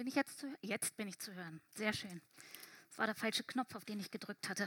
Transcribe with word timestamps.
Bin 0.00 0.06
ich 0.06 0.14
jetzt 0.14 0.38
zu 0.38 0.46
hören? 0.46 0.56
Jetzt 0.62 0.96
bin 0.96 1.08
ich 1.08 1.18
zu 1.18 1.34
hören. 1.34 1.60
Sehr 1.74 1.92
schön. 1.92 2.22
Das 2.88 2.96
war 2.96 3.04
der 3.04 3.14
falsche 3.14 3.44
Knopf, 3.44 3.74
auf 3.74 3.84
den 3.84 4.00
ich 4.00 4.10
gedrückt 4.10 4.48
hatte. 4.48 4.66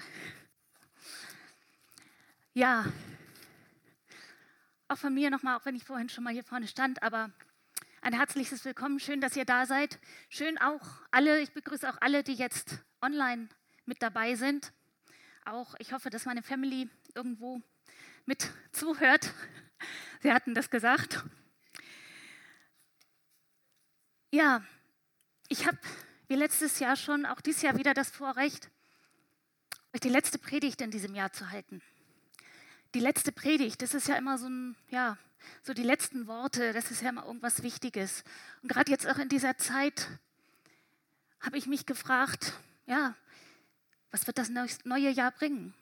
Ja, 2.54 2.86
auch 4.90 4.98
von 5.00 5.12
mir 5.12 5.32
nochmal, 5.32 5.58
auch 5.58 5.66
wenn 5.66 5.74
ich 5.74 5.86
vorhin 5.86 6.08
schon 6.08 6.24
mal 6.24 6.34
hier 6.34 6.44
vorne 6.44 6.68
stand, 6.68 7.02
aber 7.02 7.32
ein 8.04 8.14
herzliches 8.14 8.64
Willkommen. 8.64 9.00
Schön, 9.00 9.22
dass 9.22 9.36
ihr 9.36 9.44
da 9.44 9.66
seid. 9.66 10.00
Schön 10.30 10.60
auch 10.60 11.02
alle, 11.10 11.42
ich 11.42 11.52
begrüße 11.52 11.90
auch 11.90 11.98
alle, 12.00 12.24
die 12.24 12.36
jetzt 12.36 12.78
online 13.02 13.50
mit 13.86 14.04
dabei 14.04 14.36
sind. 14.36 14.72
Auch 15.46 15.74
ich 15.80 15.94
hoffe, 15.94 16.12
dass 16.12 16.26
meine 16.26 16.44
Family 16.44 16.92
irgendwo 17.16 17.60
mit 18.28 18.52
zuhört. 18.72 19.34
Sie 20.22 20.32
hatten 20.32 20.54
das 20.54 20.70
gesagt. 20.70 21.24
Ja, 24.30 24.64
ich 25.54 25.68
habe 25.68 25.78
wie 26.30 26.36
letztes 26.36 26.80
Jahr 26.80 26.96
schon, 26.96 27.28
auch 27.28 27.40
dieses 27.40 27.62
Jahr 27.62 27.78
wieder 27.78 27.94
das 27.94 28.10
Vorrecht, 28.10 28.72
euch 29.94 30.02
die 30.02 30.10
letzte 30.10 30.40
Predigt 30.40 30.82
in 30.82 30.90
diesem 30.90 31.14
Jahr 31.14 31.32
zu 31.32 31.52
halten. 31.52 31.80
Die 32.96 33.00
letzte 33.00 33.32
Predigt, 33.32 33.84
das 33.84 33.94
ist 33.94 34.08
ja 34.08 34.16
immer 34.16 34.40
so 34.40 34.50
ein, 34.50 34.76
ja, 34.90 35.16
so 35.62 35.76
die 35.76 35.84
letzten 35.84 36.26
Worte, 36.26 36.74
das 36.74 36.90
ist 36.90 37.04
ja 37.04 37.10
immer 37.10 37.28
irgendwas 37.28 37.62
Wichtiges. 37.62 38.24
Und 38.64 38.70
gerade 38.70 38.90
jetzt 38.90 39.08
auch 39.08 39.20
in 39.20 39.30
dieser 39.30 39.56
Zeit 39.60 40.08
habe 41.40 41.60
ich 41.60 41.68
mich 41.68 41.86
gefragt, 41.86 42.54
ja, 42.88 43.16
was 44.10 44.26
wird 44.26 44.40
das 44.40 44.50
neue 44.50 45.10
Jahr 45.12 45.32
bringen? 45.32 45.76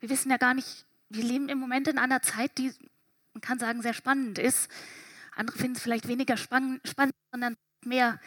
Wir 0.00 0.08
wissen 0.08 0.30
ja 0.30 0.38
gar 0.38 0.54
nicht, 0.54 0.86
wir 1.10 1.24
leben 1.24 1.50
im 1.50 1.58
Moment 1.58 1.86
in 1.86 1.98
einer 1.98 2.22
Zeit, 2.22 2.56
die, 2.56 2.72
man 3.34 3.42
kann 3.42 3.58
sagen, 3.58 3.82
sehr 3.82 3.94
spannend 3.94 4.38
ist. 4.38 4.70
Andere 5.36 5.58
finden 5.58 5.76
es 5.76 5.82
vielleicht 5.82 6.08
weniger 6.08 6.38
spannend, 6.38 6.80
sondern 7.30 7.58
mehr 7.86 8.20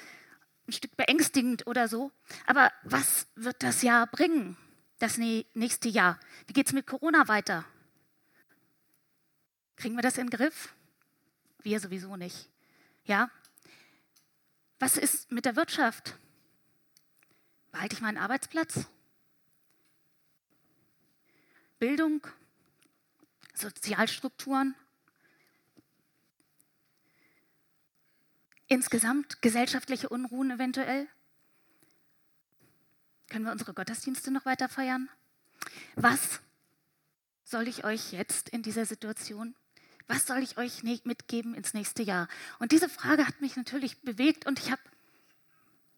ein 0.67 0.73
Stück 0.73 0.95
beängstigend 0.97 1.67
oder 1.67 1.87
so. 1.87 2.11
Aber 2.45 2.71
was 2.83 3.27
wird 3.35 3.61
das 3.61 3.81
Jahr 3.81 4.07
bringen, 4.07 4.57
das 4.99 5.17
nächste 5.17 5.89
Jahr? 5.89 6.19
Wie 6.47 6.53
geht 6.53 6.67
es 6.67 6.73
mit 6.73 6.87
Corona 6.87 7.27
weiter? 7.27 7.65
Kriegen 9.75 9.95
wir 9.95 10.01
das 10.01 10.17
in 10.17 10.27
den 10.27 10.37
Griff? 10.37 10.73
Wir 11.59 11.79
sowieso 11.79 12.15
nicht. 12.15 12.49
Ja? 13.03 13.29
Was 14.79 14.97
ist 14.97 15.31
mit 15.31 15.45
der 15.45 15.55
Wirtschaft? 15.55 16.17
Behalte 17.71 17.95
ich 17.95 18.01
meinen 18.01 18.17
Arbeitsplatz? 18.17 18.87
Bildung? 21.77 22.25
Sozialstrukturen? 23.53 24.75
Insgesamt 28.67 29.41
gesellschaftliche 29.41 30.09
Unruhen 30.09 30.51
eventuell? 30.51 31.07
Können 33.29 33.45
wir 33.45 33.51
unsere 33.51 33.73
Gottesdienste 33.73 34.31
noch 34.31 34.45
weiter 34.45 34.69
feiern? 34.69 35.09
Was 35.95 36.39
soll 37.43 37.67
ich 37.67 37.83
euch 37.83 38.11
jetzt 38.11 38.49
in 38.49 38.63
dieser 38.63 38.85
Situation, 38.85 39.55
was 40.07 40.25
soll 40.27 40.39
ich 40.39 40.57
euch 40.57 40.83
mitgeben 40.83 41.53
ins 41.53 41.73
nächste 41.73 42.03
Jahr? 42.03 42.27
Und 42.59 42.71
diese 42.71 42.89
Frage 42.89 43.27
hat 43.27 43.41
mich 43.41 43.55
natürlich 43.55 44.01
bewegt 44.01 44.45
und 44.45 44.59
ich 44.59 44.71
habe, 44.71 44.81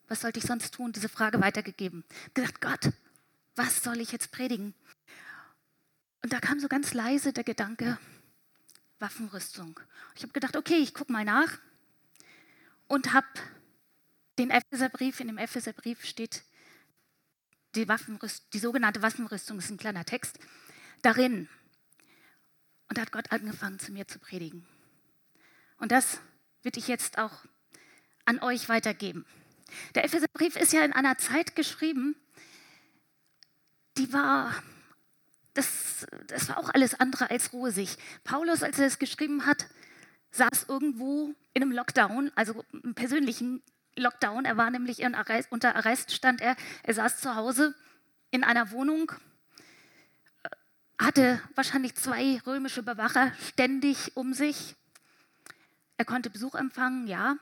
was 0.08 0.22
sollte 0.22 0.40
ich 0.40 0.45
sonst 0.45 0.73
tun, 0.73 0.92
diese 0.92 1.10
Frage 1.10 1.42
weitergegeben. 1.42 2.04
Gesagt, 2.34 2.62
Gott, 2.62 2.94
was 3.56 3.84
soll 3.84 4.00
ich 4.00 4.12
jetzt 4.12 4.32
predigen? 4.32 4.73
Und 6.23 6.34
da 6.34 6.40
kam 6.40 6.60
so 6.60 6.68
ganz 6.68 6.94
leise 6.94 7.34
der 7.34 7.44
Gedanke, 7.44 7.98
Waffenrüstung. 9.00 9.80
Ich 10.16 10.23
habe 10.23 10.34
gedacht, 10.34 10.56
okay, 10.56 10.78
ich 10.78 10.94
gucke 10.94 11.12
mal 11.12 11.26
nach 11.26 11.58
und 12.88 13.14
habe 13.14 13.28
den 14.38 14.50
Epheserbrief, 14.50 15.20
in 15.20 15.28
dem 15.28 15.38
Epheserbrief 15.38 16.06
steht 16.06 16.44
die, 17.76 17.88
Waffenrüst, 17.88 18.54
die 18.54 18.60
sogenannte 18.60 19.02
Waffenrüstung, 19.02 19.58
das 19.58 19.66
ist 19.66 19.72
ein 19.72 19.78
kleiner 19.78 20.06
Text, 20.06 20.39
darin. 21.02 21.50
Und 22.89 22.98
da 22.98 23.02
hat 23.02 23.11
Gott 23.11 23.32
angefangen, 23.32 23.80
zu 23.80 23.92
mir 23.92 24.08
zu 24.08 24.20
predigen. 24.20 24.66
Und 25.78 25.92
das 25.92 26.20
würde 26.64 26.80
ich 26.80 26.88
jetzt 26.88 27.17
auch 27.17 27.45
an 28.26 28.39
euch 28.39 28.70
weitergeben. 28.70 29.26
Der 29.95 30.06
Epheserbrief 30.06 30.56
ist 30.56 30.73
ja 30.73 30.84
in 30.84 30.94
einer 30.94 31.17
Zeit 31.17 31.56
geschrieben, 31.56 32.16
die 33.98 34.11
war, 34.14 34.54
das, 35.54 36.08
das 36.28 36.50
war 36.50 36.58
auch 36.58 36.70
alles 36.70 37.00
andere 37.00 37.30
als 37.30 37.52
rosig. 37.54 37.98
Paulus, 38.23 38.64
als 38.64 38.80
er 38.80 38.88
es 38.88 39.00
geschrieben 39.00 39.45
hat, 39.45 39.67
saß 40.32 40.65
irgendwo 40.67 41.33
in 41.54 41.64
einem 41.64 41.71
Lockdown, 41.71 42.32
also 42.36 42.64
einem 42.71 42.93
persönlichen 42.93 43.61
Lockdown. 43.95 44.45
Er 44.45 44.58
war 44.58 44.70
nämlich 44.70 45.05
Arrest, 45.05 45.52
unter 45.52 45.76
Arrest, 45.76 46.11
stand 46.11 46.42
er. 46.42 46.55
Er 46.83 46.93
saß 46.93 47.20
zu 47.20 47.36
Hause 47.36 47.76
in 48.32 48.43
einer 48.43 48.71
Wohnung, 48.71 49.11
äh, 50.43 50.49
hatte 50.99 51.42
wahrscheinlich 51.55 51.95
zwei 51.95 52.42
römische 52.45 52.83
Bewacher 52.83 53.32
ständig 53.42 54.16
um 54.16 54.33
sich. 54.33 54.76
Er 55.98 56.05
konnte 56.05 56.30
Besuch 56.30 56.55
empfangen, 56.55 57.08
ja. 57.08 57.37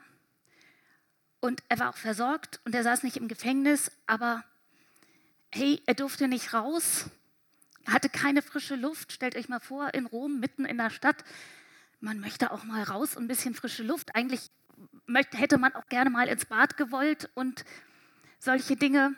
Und 1.40 1.62
er 1.68 1.78
war 1.78 1.90
auch 1.90 1.96
versorgt 1.96 2.60
und 2.64 2.74
er 2.74 2.82
saß 2.82 3.02
nicht 3.02 3.18
im 3.18 3.28
Gefängnis, 3.28 3.92
aber 4.06 4.42
hey, 5.50 5.82
er 5.86 5.94
durfte 5.94 6.28
nicht 6.28 6.54
raus, 6.54 7.06
hatte 7.86 8.08
keine 8.08 8.42
frische 8.42 8.74
Luft. 8.74 9.12
Stellt 9.12 9.36
euch 9.36 9.48
mal 9.48 9.60
vor, 9.60 9.94
in 9.94 10.06
Rom, 10.06 10.40
mitten 10.40 10.64
in 10.64 10.78
der 10.78 10.90
Stadt, 10.90 11.24
man 12.00 12.20
möchte 12.20 12.50
auch 12.50 12.64
mal 12.64 12.82
raus 12.82 13.16
und 13.16 13.24
ein 13.24 13.28
bisschen 13.28 13.54
frische 13.54 13.82
Luft. 13.82 14.14
Eigentlich 14.14 14.50
möchte, 15.06 15.36
hätte 15.36 15.58
man 15.58 15.74
auch 15.74 15.86
gerne 15.86 16.10
mal 16.10 16.28
ins 16.28 16.44
Bad 16.44 16.76
gewollt 16.76 17.30
und 17.34 17.64
solche 18.38 18.76
Dinge. 18.76 19.14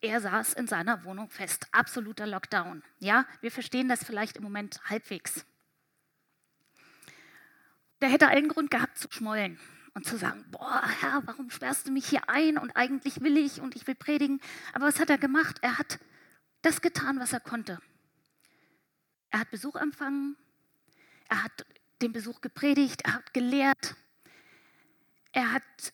Er 0.00 0.20
saß 0.20 0.54
in 0.54 0.66
seiner 0.66 1.04
Wohnung 1.04 1.28
fest. 1.30 1.66
Absoluter 1.72 2.26
Lockdown. 2.26 2.82
Ja, 2.98 3.26
wir 3.40 3.50
verstehen 3.50 3.88
das 3.88 4.04
vielleicht 4.04 4.36
im 4.36 4.44
Moment 4.44 4.80
halbwegs. 4.88 5.44
Der 8.00 8.08
hätte 8.08 8.28
allen 8.28 8.48
Grund 8.48 8.70
gehabt 8.70 8.96
zu 8.96 9.08
schmollen 9.10 9.58
und 9.94 10.06
zu 10.06 10.16
sagen, 10.16 10.44
boah, 10.52 10.82
Herr, 11.00 11.22
warum 11.26 11.50
sperrst 11.50 11.88
du 11.88 11.90
mich 11.90 12.06
hier 12.06 12.28
ein 12.28 12.58
und 12.58 12.76
eigentlich 12.76 13.20
will 13.20 13.36
ich 13.36 13.60
und 13.60 13.74
ich 13.74 13.86
will 13.88 13.96
predigen. 13.96 14.40
Aber 14.72 14.86
was 14.86 15.00
hat 15.00 15.10
er 15.10 15.18
gemacht? 15.18 15.58
Er 15.62 15.78
hat 15.78 15.98
das 16.62 16.80
getan, 16.80 17.18
was 17.18 17.32
er 17.32 17.40
konnte. 17.40 17.80
Er 19.30 19.40
hat 19.40 19.50
Besuch 19.50 19.74
empfangen, 19.74 20.36
er 21.28 21.42
hat 21.42 21.66
den 22.02 22.12
Besuch 22.12 22.40
gepredigt, 22.40 23.02
er 23.04 23.14
hat 23.14 23.34
gelehrt, 23.34 23.96
er 25.32 25.52
hat 25.52 25.92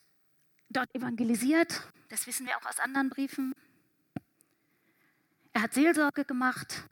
dort 0.69 0.93
evangelisiert, 0.93 1.81
das 2.09 2.27
wissen 2.27 2.45
wir 2.45 2.57
auch 2.57 2.65
aus 2.65 2.79
anderen 2.79 3.09
Briefen. 3.09 3.53
Er 5.53 5.61
hat 5.61 5.73
Seelsorge 5.73 6.25
gemacht 6.25 6.83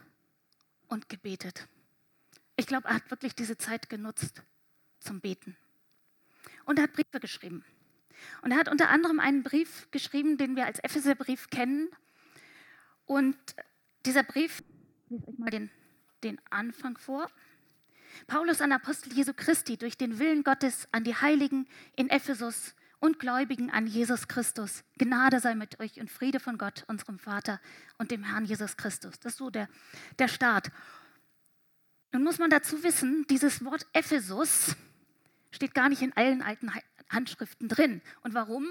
und 0.87 1.09
gebetet. 1.09 1.67
Ich 2.55 2.67
glaube, 2.67 2.87
er 2.87 2.95
hat 2.95 3.11
wirklich 3.11 3.35
diese 3.35 3.57
Zeit 3.57 3.89
genutzt 3.89 4.41
zum 4.99 5.21
Beten. 5.21 5.57
Und 6.65 6.79
er 6.79 6.83
hat 6.83 6.93
Briefe 6.93 7.19
geschrieben. 7.19 7.65
Und 8.41 8.51
er 8.51 8.57
hat 8.57 8.69
unter 8.69 8.89
anderem 8.89 9.19
einen 9.19 9.43
Brief 9.43 9.89
geschrieben, 9.91 10.37
den 10.37 10.55
wir 10.55 10.65
als 10.65 10.79
Epheserbrief 10.79 11.49
kennen. 11.49 11.89
Und 13.05 13.37
dieser 14.05 14.23
Brief, 14.23 14.63
ich 15.05 15.11
lese 15.11 15.27
euch 15.27 15.37
mal 15.37 15.49
den, 15.49 15.69
den 16.23 16.39
Anfang 16.49 16.97
vor. 16.97 17.29
Paulus, 18.27 18.61
ein 18.61 18.71
Apostel 18.71 19.13
Jesu 19.13 19.33
Christi, 19.35 19.77
durch 19.77 19.97
den 19.97 20.19
Willen 20.19 20.43
Gottes 20.43 20.87
an 20.91 21.03
die 21.03 21.15
Heiligen 21.15 21.67
in 21.95 22.09
Ephesus 22.09 22.75
und 22.99 23.19
Gläubigen 23.19 23.69
an 23.69 23.85
Jesus 23.85 24.27
Christus. 24.27 24.83
Gnade 24.97 25.39
sei 25.39 25.55
mit 25.55 25.79
euch 25.79 25.99
und 25.99 26.09
Friede 26.09 26.39
von 26.39 26.57
Gott, 26.57 26.85
unserem 26.87 27.19
Vater 27.19 27.59
und 27.97 28.11
dem 28.11 28.23
Herrn 28.23 28.45
Jesus 28.45 28.77
Christus. 28.77 29.19
Das 29.19 29.33
ist 29.33 29.39
so 29.39 29.49
der, 29.49 29.67
der 30.19 30.27
Start. 30.29 30.71
Nun 32.13 32.23
muss 32.23 32.39
man 32.39 32.49
dazu 32.49 32.81
wissen, 32.83 33.25
dieses 33.29 33.65
Wort 33.65 33.85
Ephesus 33.91 34.75
steht 35.51 35.73
gar 35.73 35.89
nicht 35.89 36.01
in 36.01 36.13
allen 36.15 36.41
alten 36.41 36.71
Handschriften 37.09 37.67
drin. 37.67 38.01
Und 38.21 38.33
warum? 38.33 38.65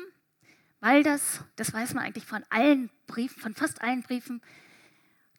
Weil 0.81 1.02
das, 1.02 1.44
das 1.56 1.72
weiß 1.72 1.94
man 1.94 2.05
eigentlich 2.05 2.25
von 2.25 2.44
allen 2.49 2.90
Briefen, 3.06 3.40
von 3.40 3.55
fast 3.55 3.82
allen 3.82 4.02
Briefen, 4.02 4.40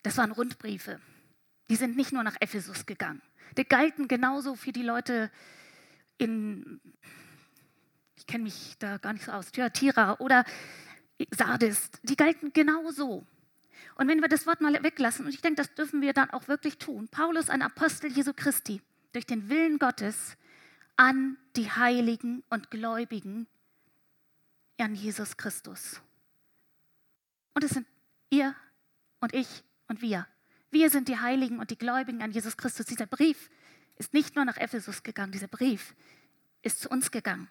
das 0.03 0.17
waren 0.17 0.31
Rundbriefe. 0.31 1.01
Die 1.69 1.75
sind 1.75 1.95
nicht 1.95 2.11
nur 2.11 2.23
nach 2.23 2.35
Ephesus 2.39 2.85
gegangen. 2.85 3.21
Die 3.57 3.65
galten 3.65 4.07
genauso 4.07 4.55
für 4.55 4.71
die 4.71 4.83
Leute 4.83 5.31
in, 6.17 6.81
ich 8.15 8.25
kenne 8.25 8.45
mich 8.45 8.75
da 8.79 8.97
gar 8.97 9.13
nicht 9.13 9.25
so 9.25 9.31
aus, 9.31 9.51
Thyatira 9.51 10.19
oder 10.19 10.45
Sardis. 11.31 11.89
Die 12.03 12.15
galten 12.15 12.53
genauso. 12.53 13.25
Und 13.95 14.07
wenn 14.07 14.21
wir 14.21 14.27
das 14.27 14.47
Wort 14.47 14.61
mal 14.61 14.81
weglassen, 14.83 15.25
und 15.25 15.33
ich 15.33 15.41
denke, 15.41 15.61
das 15.61 15.73
dürfen 15.75 16.01
wir 16.01 16.13
dann 16.13 16.31
auch 16.31 16.47
wirklich 16.47 16.77
tun. 16.77 17.07
Paulus, 17.09 17.49
ein 17.49 17.61
Apostel 17.61 18.11
Jesu 18.11 18.33
Christi, 18.35 18.81
durch 19.11 19.25
den 19.25 19.49
Willen 19.49 19.77
Gottes 19.77 20.37
an 20.95 21.37
die 21.55 21.69
Heiligen 21.69 22.43
und 22.49 22.71
Gläubigen 22.71 23.47
an 24.79 24.95
Jesus 24.95 25.37
Christus. 25.37 26.01
Und 27.53 27.63
es 27.63 27.71
sind 27.71 27.87
ihr 28.29 28.55
und 29.19 29.33
ich 29.33 29.63
und 29.87 30.01
wir. 30.01 30.27
Wir 30.73 30.89
sind 30.89 31.07
die 31.07 31.19
Heiligen 31.19 31.59
und 31.59 31.69
die 31.69 31.77
Gläubigen 31.77 32.23
an 32.23 32.31
Jesus 32.31 32.57
Christus. 32.57 32.87
Dieser 32.87 33.05
Brief 33.05 33.51
ist 33.97 34.11
nicht 34.11 34.35
nur 34.35 34.43
nach 34.43 34.57
Ephesus 34.57 35.03
gegangen, 35.03 35.31
dieser 35.31 35.47
Brief 35.47 35.93
ist 36.63 36.81
zu 36.81 36.89
uns 36.89 37.11
gegangen. 37.11 37.47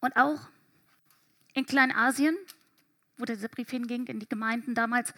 Und 0.00 0.16
auch 0.16 0.40
in 1.52 1.66
Kleinasien, 1.66 2.36
wo 3.16 3.24
dieser 3.24 3.46
Brief 3.46 3.70
hinging, 3.70 4.06
in 4.08 4.18
die 4.18 4.28
Gemeinden 4.28 4.74
damals, 4.74 5.14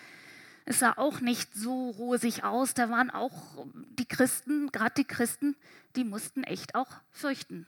es 0.66 0.80
sah 0.80 0.92
auch 0.98 1.20
nicht 1.20 1.54
so 1.54 1.88
rosig 1.92 2.44
aus. 2.44 2.74
Da 2.74 2.90
waren 2.90 3.10
auch 3.10 3.66
die 3.98 4.04
Christen, 4.04 4.70
gerade 4.70 4.96
die 4.96 5.04
Christen, 5.04 5.56
die 5.96 6.04
mussten 6.04 6.44
echt 6.44 6.74
auch 6.74 6.90
fürchten. 7.10 7.66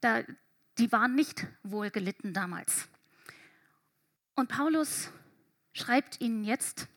Da, 0.00 0.22
die 0.78 0.90
waren 0.90 1.14
nicht 1.14 1.46
wohl 1.64 1.90
gelitten 1.90 2.32
damals. 2.32 2.88
Und 4.36 4.48
Paulus 4.48 5.10
schreibt 5.72 6.20
ihnen 6.20 6.44
jetzt, 6.44 6.88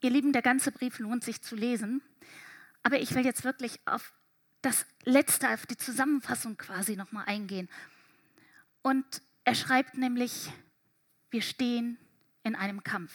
ihr 0.00 0.10
Lieben, 0.10 0.32
der 0.32 0.42
ganze 0.42 0.72
Brief 0.72 0.98
lohnt 0.98 1.24
sich 1.24 1.42
zu 1.42 1.56
lesen, 1.56 2.02
aber 2.82 3.00
ich 3.00 3.14
will 3.14 3.24
jetzt 3.24 3.44
wirklich 3.44 3.80
auf 3.86 4.12
das 4.62 4.86
Letzte, 5.04 5.48
auf 5.50 5.66
die 5.66 5.76
Zusammenfassung 5.76 6.56
quasi 6.56 6.96
nochmal 6.96 7.24
eingehen. 7.26 7.68
Und 8.82 9.22
er 9.44 9.54
schreibt 9.54 9.96
nämlich, 9.96 10.50
wir 11.30 11.42
stehen 11.42 11.98
in 12.42 12.54
einem 12.54 12.82
Kampf. 12.82 13.12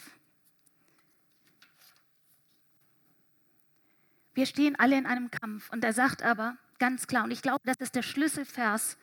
Wir 4.34 4.46
stehen 4.46 4.76
alle 4.76 4.96
in 4.96 5.06
einem 5.06 5.30
Kampf. 5.30 5.70
Und 5.70 5.84
er 5.84 5.92
sagt 5.92 6.22
aber 6.22 6.56
ganz 6.78 7.06
klar, 7.06 7.24
und 7.24 7.30
ich 7.30 7.42
glaube, 7.42 7.60
das 7.64 7.76
ist 7.78 7.94
der 7.94 8.02
Schlüsselvers 8.02 8.96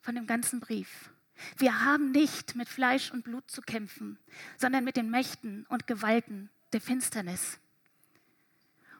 von 0.00 0.14
dem 0.14 0.26
ganzen 0.26 0.60
Brief. 0.60 1.10
Wir 1.56 1.84
haben 1.84 2.10
nicht 2.12 2.54
mit 2.54 2.68
Fleisch 2.68 3.10
und 3.10 3.24
Blut 3.24 3.50
zu 3.50 3.62
kämpfen, 3.62 4.18
sondern 4.56 4.84
mit 4.84 4.96
den 4.96 5.10
Mächten 5.10 5.66
und 5.68 5.86
Gewalten 5.86 6.50
der 6.72 6.80
Finsternis. 6.80 7.58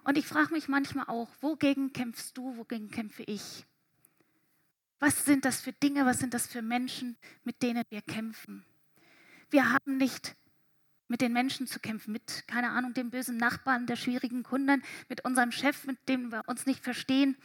Und 0.04 0.16
ich 0.16 0.26
frage 0.26 0.52
mich 0.52 0.68
manchmal 0.68 1.06
auch, 1.06 1.28
wogegen 1.40 1.92
kämpfst 1.92 2.36
du, 2.36 2.56
wogegen 2.56 2.90
kämpfe 2.90 3.22
ich? 3.24 3.64
Was 4.98 5.24
sind 5.24 5.44
das 5.44 5.60
für 5.60 5.72
Dinge, 5.72 6.04
was 6.04 6.18
sind 6.18 6.34
das 6.34 6.46
für 6.46 6.62
Menschen, 6.62 7.16
mit 7.44 7.62
denen 7.62 7.84
wir 7.90 8.02
kämpfen? 8.02 8.64
Wir 9.50 9.72
haben 9.72 9.96
nicht 9.96 10.36
mit 11.08 11.20
den 11.20 11.32
Menschen 11.32 11.66
zu 11.66 11.80
kämpfen, 11.80 12.12
mit, 12.12 12.44
keine 12.46 12.70
Ahnung, 12.70 12.94
dem 12.94 13.10
bösen 13.10 13.36
Nachbarn, 13.36 13.86
der 13.86 13.96
schwierigen 13.96 14.44
Kunden, 14.44 14.82
mit 15.08 15.24
unserem 15.24 15.50
Chef, 15.50 15.84
mit 15.86 16.08
dem 16.08 16.30
wir 16.30 16.44
uns 16.46 16.66
nicht 16.66 16.84
verstehen, 16.84 17.36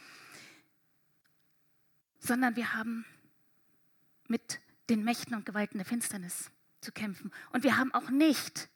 sondern 2.20 2.54
wir 2.54 2.74
haben 2.74 3.04
mit 4.28 4.60
den 4.88 5.04
Mächten 5.04 5.34
und 5.34 5.46
Gewalten 5.46 5.78
der 5.78 5.86
Finsternis 5.86 6.50
zu 6.80 6.92
kämpfen. 6.92 7.32
Und 7.52 7.64
wir 7.64 7.76
haben 7.76 7.92
auch 7.94 8.10
nicht 8.10 8.68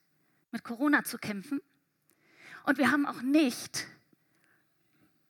mit 0.51 0.65
Corona 0.65 1.05
zu 1.05 1.19
kämpfen. 1.19 1.61
Und 2.65 2.79
wir 2.79 2.91
haben 2.91 3.07
auch 3.07 3.23
nicht 3.23 3.87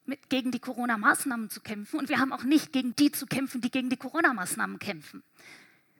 mit, 0.04 0.30
gegen 0.30 0.50
die 0.50 0.58
Corona-Maßnahmen 0.58 1.50
zu 1.50 1.60
kämpfen. 1.60 1.98
Und 1.98 2.08
wir 2.08 2.18
haben 2.18 2.32
auch 2.32 2.44
nicht 2.44 2.72
gegen 2.72 2.96
die 2.96 3.12
zu 3.12 3.26
kämpfen, 3.26 3.60
die 3.60 3.70
gegen 3.70 3.90
die 3.90 3.96
Corona-Maßnahmen 3.96 4.78
kämpfen 4.78 5.22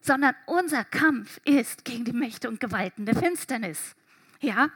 sondern 0.01 0.35
unser 0.47 0.85
Kampf 0.85 1.41
ist 1.45 1.85
gegen 1.85 2.05
die 2.05 2.13
Mächte 2.13 2.49
und 2.49 2.61
Gewalten 2.61 3.07
der 3.07 3.17
Finsternis. 3.17 3.95
Ja? 4.41 4.71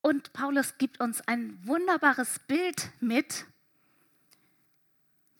Und 0.00 0.32
Paulus 0.32 0.78
gibt 0.78 1.00
uns 1.00 1.20
ein 1.26 1.58
wunderbares 1.66 2.38
Bild 2.40 2.90
mit, 3.00 3.46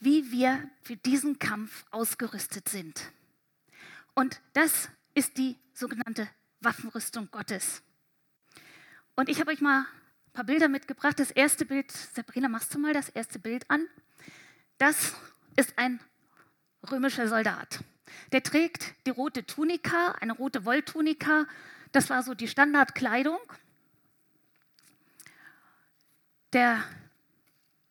wie 0.01 0.31
wir 0.31 0.71
für 0.83 0.97
diesen 0.97 1.39
Kampf 1.39 1.85
ausgerüstet 1.91 2.69
sind. 2.69 3.13
Und 4.15 4.41
das 4.53 4.89
ist 5.15 5.37
die 5.39 5.57
sogenannte 5.75 6.29
Waffenrüstung 6.61 7.29
Gottes. 7.31 7.83
Und 9.17 9.29
ich 9.29 9.41
habe 9.41 9.51
euch 9.51 9.61
mal 9.61 9.81
ein 9.81 10.33
paar 10.33 10.45
Bilder 10.45 10.69
mitgebracht. 10.69 11.19
Das 11.19 11.31
erste 11.31 11.65
Bild, 11.65 11.91
Sabrina, 11.91 12.49
machst 12.49 12.75
du 12.75 12.79
mal 12.79 12.93
das 12.93 13.09
erste 13.09 13.39
Bild 13.39 13.69
an? 13.71 13.87
Das 14.79 15.15
ist 15.57 15.77
ein 15.77 16.01
römischer 16.91 17.27
Soldat. 17.29 17.81
Der 18.33 18.43
trägt 18.43 18.95
die 19.07 19.11
rote 19.11 19.45
Tunika, 19.45 20.13
eine 20.21 20.33
rote 20.33 20.65
Wolltunika. 20.65 21.47
Das 21.93 22.11
war 22.11 22.23
so 22.23 22.35
die 22.35 22.49
Standardkleidung. 22.49 23.41
Der 26.53 26.83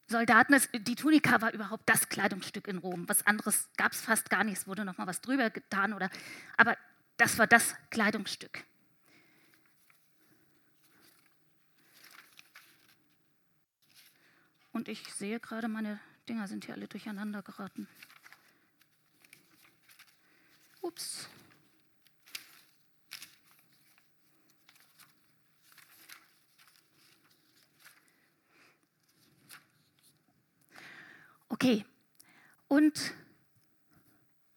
Soldaten, 0.07 0.56
die 0.74 0.95
Tunika 0.95 1.42
war 1.42 1.54
überhaupt 1.54 1.88
das 1.89 2.07
Kleidungsstück 2.07 2.68
in 2.68 2.77
Rom. 2.77 3.07
Was 3.09 3.27
anderes 3.27 3.69
gab 3.75 3.92
es 3.92 4.00
fast 4.00 4.30
gar 4.30 4.45
nicht. 4.45 4.57
Es 4.57 4.68
wurde 4.68 4.86
noch 4.86 4.98
mal 4.98 5.07
was 5.07 5.19
drüber 5.19 5.50
getan 5.50 5.94
oder, 5.94 6.09
aber 6.56 6.77
das 7.18 7.38
war 7.38 7.48
das 7.48 7.75
Kleidungsstück. 7.89 8.63
Und 14.71 14.88
ich 14.88 15.12
sehe 15.13 15.39
gerade, 15.39 15.68
meine 15.68 16.00
Dinger 16.30 16.48
sind 16.48 16.65
hier 16.65 16.75
alle 16.75 16.88
durcheinander 16.88 17.42
geraten. 17.42 17.88
Ups. 20.81 21.27
Okay, 31.49 31.85
und 32.67 33.13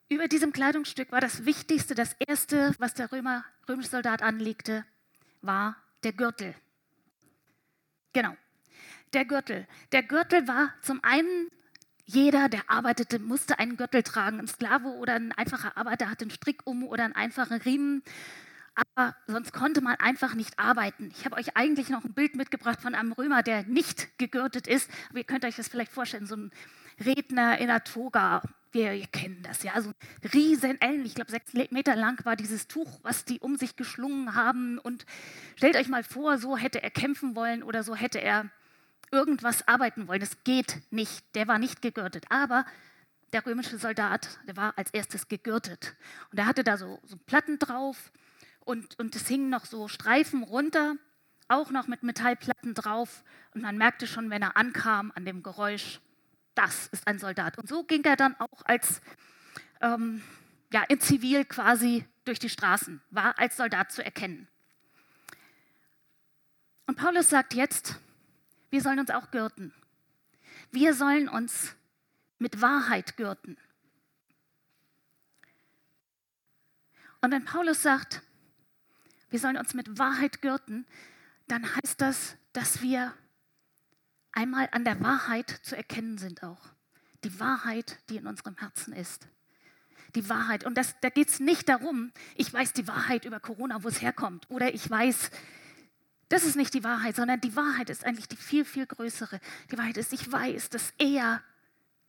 über 0.09 0.27
diesem 0.27 0.53
Kleidungsstück 0.53 1.13
war 1.13 1.21
das 1.21 1.45
Wichtigste, 1.45 1.95
das 1.95 2.17
Erste, 2.27 2.75
was 2.79 2.95
der 2.95 3.13
Römer, 3.13 3.45
römische 3.69 3.91
Soldat 3.91 4.23
anlegte, 4.23 4.85
war 5.41 5.77
der 6.03 6.13
Gürtel. 6.13 6.55
Genau, 8.13 8.37
der 9.13 9.25
Gürtel. 9.25 9.69
Der 9.93 10.03
Gürtel 10.03 10.49
war 10.49 10.75
zum 10.83 11.03
einen 11.05 11.49
jeder, 12.07 12.49
der 12.49 12.69
arbeitete, 12.69 13.21
musste 13.21 13.61
einen 13.61 13.77
Gürtel 13.77 14.03
tragen. 14.03 14.41
Ein 14.41 14.49
Sklave 14.49 14.89
oder 14.89 15.15
ein 15.15 15.31
einfacher 15.31 15.77
Arbeiter 15.77 16.11
hatte 16.11 16.25
einen 16.25 16.33
Strick 16.33 16.63
um 16.65 16.83
oder 16.83 17.05
einen 17.05 17.15
einfachen 17.15 17.59
Riemen. 17.59 18.03
Aber 18.95 19.15
sonst 19.27 19.53
konnte 19.53 19.81
man 19.81 19.97
einfach 19.97 20.35
nicht 20.35 20.59
arbeiten. 20.59 21.11
Ich 21.17 21.25
habe 21.25 21.37
euch 21.37 21.57
eigentlich 21.57 21.89
noch 21.89 22.05
ein 22.05 22.13
Bild 22.13 22.37
mitgebracht 22.37 22.81
von 22.81 22.95
einem 22.95 23.13
Römer, 23.13 23.43
der 23.43 23.65
nicht 23.65 24.19
gegürtet 24.19 24.67
ist. 24.67 24.91
Aber 25.11 25.19
ihr 25.19 25.25
könnt 25.25 25.45
euch 25.45 25.57
das 25.57 25.69
vielleicht 25.69 25.93
vorstellen, 25.93 26.27
so 26.27 26.37
ein 26.37 26.51
Redner 27.05 27.59
in 27.59 27.69
der 27.69 27.85
Toga. 27.85 28.43
Wir, 28.73 29.05
kennen 29.09 29.43
das, 29.43 29.63
ja. 29.63 29.81
So 29.81 29.91
ein 29.91 30.29
riesen 30.33 30.81
Ellen, 30.81 31.05
ich 31.05 31.15
glaube 31.15 31.31
sechs 31.31 31.53
Meter 31.53 31.97
lang 31.97 32.25
war 32.25 32.37
dieses 32.37 32.69
Tuch, 32.69 33.01
was 33.03 33.25
die 33.25 33.41
um 33.41 33.57
sich 33.57 33.77
geschlungen 33.77 34.35
haben. 34.35 34.79
Und 34.79 35.07
stellt 35.57 35.77
euch 35.77 35.89
mal 35.89 36.05
vor, 36.05 36.39
so 36.39 36.57
hätte 36.57 36.83
er 36.83 36.91
kämpfen 36.91 37.35
wollen 37.35 37.63
oder 37.63 37.83
so 37.83 37.97
hätte 37.97 38.21
er 38.21 38.49
irgendwas 39.11 39.67
arbeiten 39.67 40.07
wollen. 40.07 40.21
Das 40.21 40.45
geht 40.45 40.81
nicht. 40.91 41.25
Der 41.35 41.49
war 41.49 41.59
nicht 41.59 41.83
gegürtet. 41.83 42.27
Aber 42.29 42.65
der 43.33 43.45
römische 43.45 43.79
Soldat, 43.79 44.39
der 44.47 44.57
war 44.57 44.73
als 44.77 44.93
erstes 44.93 45.29
gegürtet. 45.29 45.95
Und 46.31 46.39
er 46.39 46.47
hatte 46.47 46.65
da 46.65 46.77
so, 46.77 47.01
so 47.05 47.17
Platten 47.17 47.59
drauf 47.59 48.13
und, 48.65 48.99
und 48.99 49.17
es 49.17 49.27
hingen 49.27 49.51
noch 49.51 49.65
so 49.65 49.89
Streifen 49.89 50.43
runter, 50.43 50.97
auch 51.49 51.71
noch 51.71 51.89
mit 51.89 52.03
Metallplatten 52.03 52.75
drauf. 52.75 53.25
Und 53.55 53.63
man 53.63 53.77
merkte 53.77 54.07
schon, 54.07 54.31
wenn 54.31 54.43
er 54.43 54.57
ankam, 54.57 55.13
an 55.15 55.25
dem 55.25 55.43
Geräusch, 55.43 56.01
das 56.55 56.89
ist 56.89 57.07
ein 57.07 57.19
Soldat. 57.19 57.59
Und 57.59 57.69
so 57.69 57.85
ging 57.85 58.05
er 58.05 58.17
dann 58.17 58.37
auch 58.39 58.63
als 58.65 59.01
ähm, 59.81 60.23
ja, 60.73 60.83
in 60.85 61.01
Zivil 61.01 61.45
quasi 61.45 62.07
durch 62.25 62.39
die 62.39 62.49
Straßen, 62.49 63.01
war 63.11 63.39
als 63.39 63.57
Soldat 63.57 63.91
zu 63.91 64.05
erkennen. 64.05 64.47
Und 66.87 66.97
Paulus 66.97 67.31
sagt 67.31 67.55
jetzt, 67.55 67.99
wir 68.71 68.81
sollen 68.81 69.01
uns 69.01 69.11
auch 69.11 69.31
gürten. 69.31 69.73
Wir 70.71 70.95
sollen 70.95 71.29
uns 71.29 71.75
mit 72.39 72.61
Wahrheit 72.61 73.17
gürten. 73.17 73.57
Und 77.21 77.33
wenn 77.33 77.45
Paulus 77.45 77.83
sagt, 77.83 78.23
wir 79.31 79.39
sollen 79.39 79.57
uns 79.57 79.75
mit 79.75 79.99
Wahrheit 79.99 80.43
gürten, 80.43 80.87
dann 81.49 81.65
heißt 81.77 82.01
das, 82.01 82.37
dass 82.53 82.83
wir 82.83 83.15
einmal 84.33 84.69
an 84.73 84.85
der 84.85 85.01
Wahrheit 85.01 85.51
zu 85.63 85.77
erkennen 85.77 86.19
sind 86.19 86.43
auch. 86.43 86.61
Die 87.25 87.41
Wahrheit, 87.41 87.99
die 88.09 88.17
in 88.17 88.27
unserem 88.27 88.57
Herzen 88.57 88.93
ist. 88.93 89.29
Die 90.15 90.29
Wahrheit. 90.29 90.65
Und 90.65 90.77
das, 90.77 90.95
da 91.01 91.09
geht 91.11 91.29
es 91.29 91.41
nicht 91.41 91.69
darum, 91.69 92.13
ich 92.35 92.53
weiß 92.53 92.73
die 92.73 92.89
Wahrheit 92.89 93.25
über 93.25 93.41
Corona, 93.41 93.83
wo 93.83 93.89
es 93.89 94.01
herkommt. 94.01 94.49
Oder 94.51 94.75
ich 94.75 94.89
weiß, 94.89 95.31
das 96.29 96.45
ist 96.45 96.57
nicht 96.57 96.75
die 96.75 96.85
Wahrheit, 96.85 97.17
sondern 97.17 97.41
die 97.41 97.55
Wahrheit 97.57 97.91
ist 97.91 98.05
eigentlich 98.05 98.29
die 98.29 98.37
viel, 98.37 98.65
viel 98.65 98.87
größere. 98.87 99.41
Die 99.71 99.79
Wahrheit 99.79 99.97
ist, 99.97 100.13
ich 100.13 100.31
weiß, 100.31 100.71
dass 100.71 100.93
er 100.99 101.43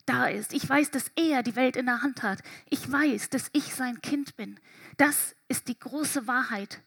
da 0.05 0.27
ist. 0.27 0.53
Ich 0.53 0.67
weiß, 0.67 0.91
dass 0.91 1.11
er 1.15 1.43
die 1.43 1.55
Welt 1.55 1.75
in 1.75 1.85
der 1.85 2.01
Hand 2.01 2.23
hat. 2.23 2.39
Ich 2.69 2.89
weiß, 2.89 3.29
dass 3.29 3.49
ich 3.53 3.73
sein 3.73 4.01
Kind 4.01 4.35
bin. 4.35 4.59
Das 4.97 5.35
ist 5.47 5.67
die 5.67 5.77
große 5.77 6.27
Wahrheit, 6.27 6.81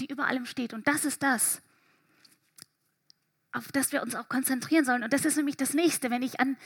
die 0.00 0.06
über 0.06 0.26
allem 0.26 0.46
steht. 0.46 0.72
Und 0.72 0.88
das 0.88 1.04
ist 1.04 1.22
das, 1.22 1.62
auf 3.52 3.70
das 3.72 3.92
wir 3.92 4.02
uns 4.02 4.14
auch 4.14 4.28
konzentrieren 4.28 4.84
sollen. 4.84 5.02
Und 5.02 5.12
das 5.12 5.24
ist 5.24 5.36
nämlich 5.36 5.56
das 5.56 5.74
Nächste, 5.74 6.10
wenn 6.10 6.22
ich 6.22 6.40
an, 6.40 6.56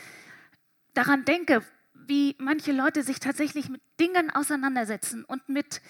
daran 0.95 1.25
denke, 1.25 1.63
wie 1.95 2.37
manche 2.39 2.73
Leute 2.73 3.03
sich 3.03 3.21
tatsächlich 3.21 3.69
mit 3.69 3.83
Dingen 4.01 4.31
auseinandersetzen 4.31 5.25
und 5.25 5.49
mit 5.49 5.81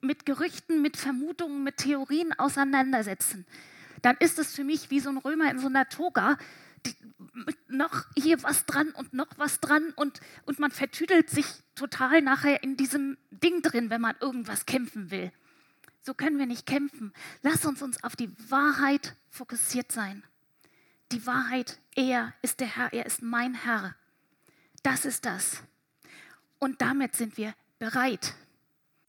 mit 0.00 0.26
Gerüchten, 0.26 0.82
mit 0.82 0.96
Vermutungen, 0.96 1.64
mit 1.64 1.78
Theorien 1.78 2.32
auseinandersetzen, 2.38 3.46
dann 4.02 4.16
ist 4.18 4.38
es 4.38 4.54
für 4.54 4.64
mich 4.64 4.90
wie 4.90 5.00
so 5.00 5.08
ein 5.08 5.16
Römer 5.16 5.50
in 5.50 5.58
so 5.58 5.66
einer 5.66 5.88
Toga, 5.88 6.36
noch 7.68 8.06
hier 8.16 8.42
was 8.42 8.66
dran 8.66 8.90
und 8.90 9.12
noch 9.12 9.36
was 9.36 9.60
dran 9.60 9.92
und, 9.96 10.20
und 10.46 10.58
man 10.58 10.70
vertüdelt 10.70 11.30
sich 11.30 11.46
total 11.74 12.22
nachher 12.22 12.62
in 12.62 12.76
diesem 12.76 13.18
Ding 13.30 13.62
drin, 13.62 13.90
wenn 13.90 14.00
man 14.00 14.16
irgendwas 14.20 14.66
kämpfen 14.66 15.10
will. 15.10 15.32
So 16.02 16.14
können 16.14 16.38
wir 16.38 16.46
nicht 16.46 16.66
kämpfen. 16.66 17.12
Lass 17.42 17.64
uns 17.64 17.82
uns 17.82 18.02
auf 18.04 18.14
die 18.14 18.30
Wahrheit 18.50 19.16
fokussiert 19.30 19.90
sein. 19.90 20.22
Die 21.12 21.26
Wahrheit, 21.26 21.78
er 21.94 22.34
ist 22.42 22.60
der 22.60 22.76
Herr, 22.76 22.92
er 22.92 23.06
ist 23.06 23.22
mein 23.22 23.54
Herr. 23.54 23.94
Das 24.82 25.04
ist 25.04 25.24
das. 25.24 25.62
Und 26.58 26.80
damit 26.80 27.16
sind 27.16 27.36
wir 27.36 27.54
bereit. 27.78 28.34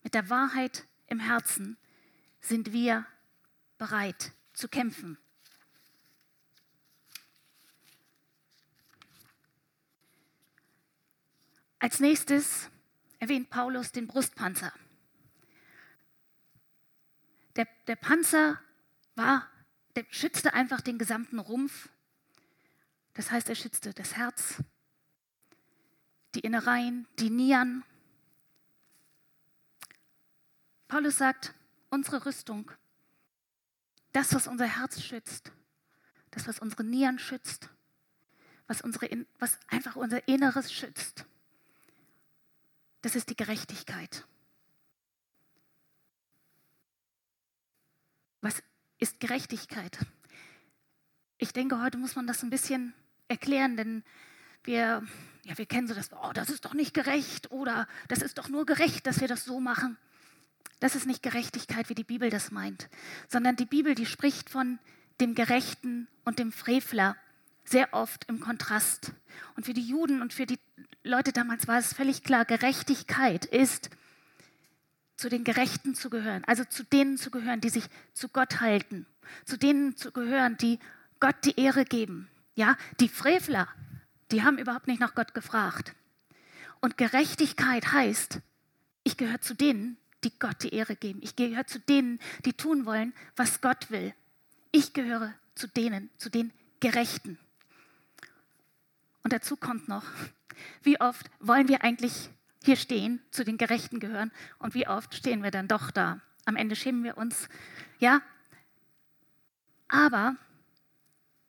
Mit 0.03 0.13
der 0.13 0.29
Wahrheit 0.29 0.85
im 1.07 1.19
Herzen 1.19 1.77
sind 2.39 2.71
wir 2.71 3.05
bereit 3.77 4.31
zu 4.53 4.67
kämpfen. 4.69 5.17
Als 11.85 11.99
nächstes 11.99 12.71
erwähnt 13.19 13.51
Paulus 13.51 13.91
den 13.91 14.07
Brustpanzer. 14.07 14.73
Der, 17.55 17.67
der 17.85 17.95
Panzer 17.95 18.59
war, 19.13 19.47
der 19.95 20.03
schützte 20.09 20.55
einfach 20.55 20.81
den 20.81 20.97
gesamten 20.97 21.37
Rumpf. 21.37 21.89
Das 23.13 23.29
heißt, 23.29 23.49
er 23.49 23.55
schützte 23.55 23.93
das 23.93 24.15
Herz, 24.15 24.63
die 26.33 26.39
Innereien, 26.39 27.07
die 27.19 27.29
Nieren. 27.29 27.83
Paulus 30.87 31.19
sagt, 31.19 31.53
unsere 31.91 32.25
Rüstung, 32.25 32.71
das, 34.11 34.33
was 34.33 34.47
unser 34.47 34.65
Herz 34.65 35.03
schützt, 35.03 35.51
das, 36.31 36.47
was 36.47 36.57
unsere 36.57 36.83
Nieren 36.83 37.19
schützt, 37.19 37.69
was, 38.65 38.81
unsere, 38.81 39.27
was 39.37 39.59
einfach 39.67 39.95
unser 39.95 40.27
Inneres 40.27 40.73
schützt, 40.73 41.27
das 43.05 43.15
ist 43.15 43.29
die 43.29 43.35
Gerechtigkeit. 43.35 44.25
Was 48.41 48.63
ist 48.97 49.19
Gerechtigkeit? 49.19 49.95
Ich 51.37 51.53
denke, 51.53 51.79
heute 51.83 51.99
muss 51.99 52.15
man 52.15 52.25
das 52.25 52.41
ein 52.41 52.49
bisschen 52.49 52.95
erklären, 53.27 53.77
denn 53.77 54.03
wir, 54.63 55.03
ja, 55.43 55.55
wir 55.55 55.67
kennen 55.67 55.87
so 55.87 55.93
das, 55.93 56.11
oh, 56.13 56.31
das 56.33 56.49
ist 56.49 56.65
doch 56.65 56.73
nicht 56.73 56.95
gerecht 56.95 57.51
oder 57.51 57.87
das 58.07 58.23
ist 58.23 58.39
doch 58.39 58.49
nur 58.49 58.65
gerecht, 58.65 59.05
dass 59.05 59.21
wir 59.21 59.27
das 59.27 59.45
so 59.45 59.59
machen. 59.59 59.97
Das 60.79 60.95
ist 60.95 61.05
nicht 61.05 61.21
Gerechtigkeit, 61.21 61.89
wie 61.89 61.95
die 61.95 62.03
Bibel 62.03 62.31
das 62.31 62.49
meint, 62.49 62.89
sondern 63.27 63.55
die 63.55 63.67
Bibel, 63.67 63.93
die 63.93 64.07
spricht 64.07 64.49
von 64.49 64.79
dem 65.21 65.35
Gerechten 65.35 66.07
und 66.23 66.39
dem 66.39 66.51
Frevler 66.51 67.15
sehr 67.65 67.93
oft 67.93 68.25
im 68.29 68.39
Kontrast. 68.39 69.11
Und 69.55 69.65
für 69.65 69.73
die 69.73 69.87
Juden 69.87 70.21
und 70.21 70.33
für 70.33 70.45
die 70.45 70.59
Leute 71.03 71.31
damals 71.33 71.67
war 71.67 71.77
es 71.77 71.93
völlig 71.93 72.23
klar, 72.23 72.45
Gerechtigkeit 72.45 73.45
ist, 73.45 73.89
zu 75.17 75.29
den 75.29 75.43
Gerechten 75.43 75.95
zu 75.95 76.09
gehören, 76.09 76.43
also 76.45 76.63
zu 76.65 76.83
denen 76.83 77.17
zu 77.17 77.31
gehören, 77.31 77.61
die 77.61 77.69
sich 77.69 77.85
zu 78.13 78.29
Gott 78.29 78.59
halten, 78.59 79.05
zu 79.45 79.57
denen 79.57 79.95
zu 79.95 80.11
gehören, 80.11 80.57
die 80.57 80.79
Gott 81.19 81.35
die 81.45 81.59
Ehre 81.59 81.85
geben. 81.85 82.29
Ja, 82.55 82.77
die 82.99 83.09
Frevler, 83.09 83.67
die 84.31 84.43
haben 84.43 84.57
überhaupt 84.57 84.87
nicht 84.87 84.99
nach 84.99 85.15
Gott 85.15 85.33
gefragt. 85.33 85.93
Und 86.81 86.97
Gerechtigkeit 86.97 87.91
heißt, 87.93 88.39
ich 89.03 89.17
gehöre 89.17 89.41
zu 89.41 89.53
denen, 89.53 89.97
die 90.23 90.37
Gott 90.37 90.63
die 90.63 90.73
Ehre 90.73 90.95
geben. 90.95 91.19
Ich 91.21 91.35
gehöre 91.35 91.67
zu 91.67 91.79
denen, 91.79 92.19
die 92.45 92.53
tun 92.53 92.85
wollen, 92.85 93.13
was 93.35 93.61
Gott 93.61 93.91
will. 93.91 94.13
Ich 94.71 94.93
gehöre 94.93 95.33
zu 95.53 95.67
denen, 95.67 96.09
zu 96.17 96.29
den 96.29 96.51
Gerechten. 96.79 97.37
Und 99.25 99.33
dazu 99.33 99.57
kommt 99.57 99.87
noch, 99.87 100.03
wie 100.83 101.01
oft 101.01 101.31
wollen 101.39 101.67
wir 101.67 101.83
eigentlich 101.83 102.29
hier 102.63 102.75
stehen, 102.75 103.23
zu 103.31 103.43
den 103.43 103.57
Gerechten 103.57 103.99
gehören 103.99 104.31
und 104.59 104.75
wie 104.75 104.87
oft 104.87 105.15
stehen 105.15 105.41
wir 105.41 105.49
dann 105.49 105.67
doch 105.67 105.89
da. 105.89 106.21
Am 106.45 106.55
Ende 106.55 106.75
schämen 106.75 107.03
wir 107.03 107.17
uns. 107.17 107.49
Ja, 107.97 108.21
aber 109.87 110.35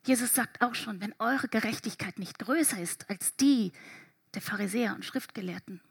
Jesus 0.06 0.35
sagt 0.35 0.62
auch 0.62 0.75
schon, 0.75 1.02
wenn 1.02 1.14
eure 1.18 1.49
Gerechtigkeit 1.49 2.18
nicht 2.18 2.38
größer 2.38 2.80
ist 2.80 3.11
als 3.11 3.37
die 3.37 3.73
der 4.33 4.40
Pharisäer 4.40 4.95
und 4.95 5.04
Schriftgelehrten 5.04 5.83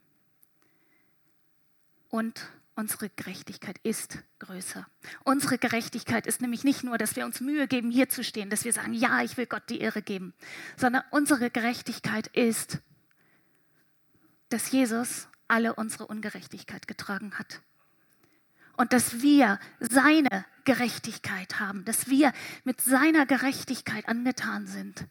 und 2.09 2.49
Unsere 2.77 3.09
Gerechtigkeit 3.09 3.77
ist 3.83 4.19
größer. 4.39 4.85
Unsere 5.23 5.57
Gerechtigkeit 5.57 6.27
ist 6.27 6.41
nämlich 6.41 6.65
nicht 6.65 6.83
nur, 6.83 6.97
dass 6.97 7.15
wir 7.15 7.25
uns 7.25 7.39
Mühe 7.39 7.67
geben, 7.69 7.89
hier 7.89 8.09
zu 8.09 8.21
stehen, 8.21 8.49
dass 8.49 8.65
wir 8.65 8.73
sagen, 8.73 8.93
ja, 8.93 9.21
ich 9.21 9.37
will 9.37 9.45
Gott 9.45 9.63
die 9.69 9.79
Ehre 9.79 10.01
geben, 10.01 10.33
sondern 10.75 11.03
unsere 11.11 11.49
Gerechtigkeit 11.49 12.27
ist, 12.27 12.79
dass 14.49 14.71
Jesus 14.71 15.29
alle 15.47 15.75
unsere 15.75 16.07
Ungerechtigkeit 16.07 16.85
getragen 16.85 17.39
hat. 17.39 17.61
Und 18.75 18.91
dass 18.91 19.21
wir 19.21 19.57
seine 19.79 20.45
Gerechtigkeit 20.65 21.61
haben, 21.61 21.85
dass 21.85 22.09
wir 22.09 22.33
mit 22.65 22.81
seiner 22.81 23.25
Gerechtigkeit 23.25 24.09
angetan 24.09 24.67
sind. 24.67 25.07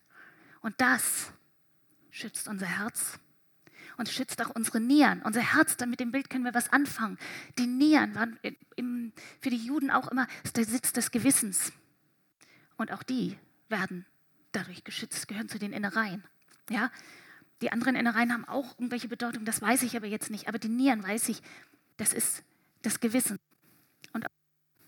Und 0.60 0.78
das 0.82 1.32
schützt 2.10 2.46
unser 2.46 2.66
Herz 2.66 3.18
und 3.96 4.08
schützt 4.08 4.44
auch 4.44 4.50
unsere 4.50 4.80
Nieren. 4.80 5.22
Unser 5.22 5.40
Herz, 5.40 5.76
dann 5.76 5.90
mit 5.90 6.00
dem 6.00 6.10
Bild 6.10 6.30
können 6.30 6.44
wir 6.44 6.54
was 6.54 6.72
anfangen. 6.72 7.18
Die 7.58 7.66
Nieren 7.66 8.14
waren 8.14 8.38
im, 8.76 9.12
für 9.40 9.50
die 9.50 9.56
Juden 9.56 9.90
auch 9.90 10.08
immer 10.08 10.26
der 10.56 10.64
Sitz 10.64 10.92
des 10.92 11.10
Gewissens. 11.10 11.72
Und 12.76 12.92
auch 12.92 13.02
die 13.02 13.38
werden 13.68 14.06
dadurch 14.52 14.84
geschützt, 14.84 15.28
gehören 15.28 15.48
zu 15.48 15.58
den 15.58 15.72
Innereien. 15.72 16.24
Ja? 16.70 16.90
Die 17.60 17.72
anderen 17.72 17.96
Innereien 17.96 18.32
haben 18.32 18.44
auch 18.46 18.78
irgendwelche 18.78 19.08
Bedeutung, 19.08 19.44
das 19.44 19.62
weiß 19.62 19.82
ich 19.82 19.96
aber 19.96 20.06
jetzt 20.06 20.30
nicht. 20.30 20.48
Aber 20.48 20.58
die 20.58 20.68
Nieren 20.68 21.02
weiß 21.02 21.28
ich, 21.28 21.42
das 21.96 22.12
ist 22.12 22.42
das 22.82 23.00
Gewissen. 23.00 23.38
Und 24.12 24.26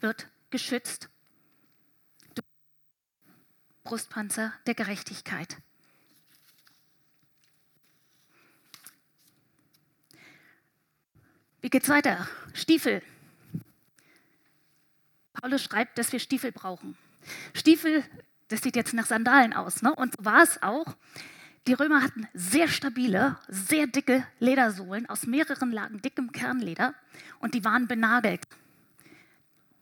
wird 0.00 0.28
geschützt 0.50 1.08
durch 2.34 2.46
Brustpanzer 3.84 4.52
der 4.66 4.74
Gerechtigkeit. 4.74 5.58
Wie 11.66 11.70
geht's 11.70 11.88
weiter? 11.88 12.28
Stiefel. 12.52 13.02
Paulus 15.32 15.64
schreibt, 15.64 15.98
dass 15.98 16.12
wir 16.12 16.20
Stiefel 16.20 16.52
brauchen. 16.52 16.96
Stiefel, 17.54 18.04
das 18.46 18.62
sieht 18.62 18.76
jetzt 18.76 18.94
nach 18.94 19.06
Sandalen 19.06 19.52
aus, 19.52 19.82
ne? 19.82 19.92
und 19.92 20.14
so 20.16 20.24
war 20.24 20.44
es 20.44 20.62
auch. 20.62 20.94
Die 21.66 21.72
Römer 21.72 22.04
hatten 22.04 22.28
sehr 22.34 22.68
stabile, 22.68 23.36
sehr 23.48 23.88
dicke 23.88 24.24
Ledersohlen 24.38 25.10
aus 25.10 25.26
mehreren 25.26 25.72
Lagen 25.72 26.00
dickem 26.00 26.30
Kernleder 26.30 26.94
und 27.40 27.54
die 27.54 27.64
waren 27.64 27.88
benagelt. 27.88 28.46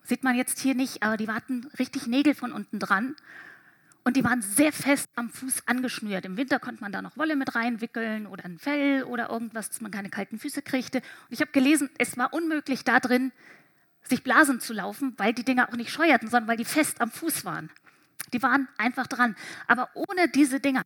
Sieht 0.04 0.24
man 0.24 0.36
jetzt 0.36 0.60
hier 0.60 0.74
nicht, 0.74 1.02
aber 1.02 1.18
die 1.18 1.28
hatten 1.28 1.66
richtig 1.78 2.06
Nägel 2.06 2.34
von 2.34 2.52
unten 2.52 2.78
dran 2.78 3.14
und 4.04 4.16
die 4.16 4.24
waren 4.24 4.42
sehr 4.42 4.72
fest 4.72 5.08
am 5.14 5.30
Fuß 5.30 5.66
angeschnürt. 5.66 6.26
Im 6.26 6.36
Winter 6.36 6.60
konnte 6.60 6.82
man 6.82 6.92
da 6.92 7.00
noch 7.00 7.16
Wolle 7.16 7.36
mit 7.36 7.54
reinwickeln 7.54 8.26
oder 8.26 8.44
ein 8.44 8.58
Fell 8.58 9.02
oder 9.04 9.30
irgendwas, 9.30 9.70
dass 9.70 9.80
man 9.80 9.90
keine 9.90 10.10
kalten 10.10 10.38
Füße 10.38 10.60
kriegte. 10.60 10.98
Und 10.98 11.32
ich 11.32 11.40
habe 11.40 11.52
gelesen, 11.52 11.88
es 11.98 12.18
war 12.18 12.34
unmöglich 12.34 12.84
da 12.84 13.00
drin, 13.00 13.32
sich 14.02 14.22
Blasen 14.22 14.60
zu 14.60 14.74
laufen, 14.74 15.14
weil 15.16 15.32
die 15.32 15.44
Dinger 15.44 15.70
auch 15.70 15.76
nicht 15.76 15.90
scheuerten, 15.90 16.28
sondern 16.28 16.48
weil 16.48 16.58
die 16.58 16.66
fest 16.66 17.00
am 17.00 17.10
Fuß 17.10 17.46
waren. 17.46 17.70
Die 18.34 18.42
waren 18.42 18.68
einfach 18.76 19.06
dran. 19.06 19.36
Aber 19.66 19.88
ohne 19.94 20.28
diese 20.28 20.60
Dinger, 20.60 20.82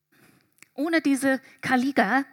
ohne 0.75 1.01
diese 1.01 1.41
Kaliga, 1.61 2.25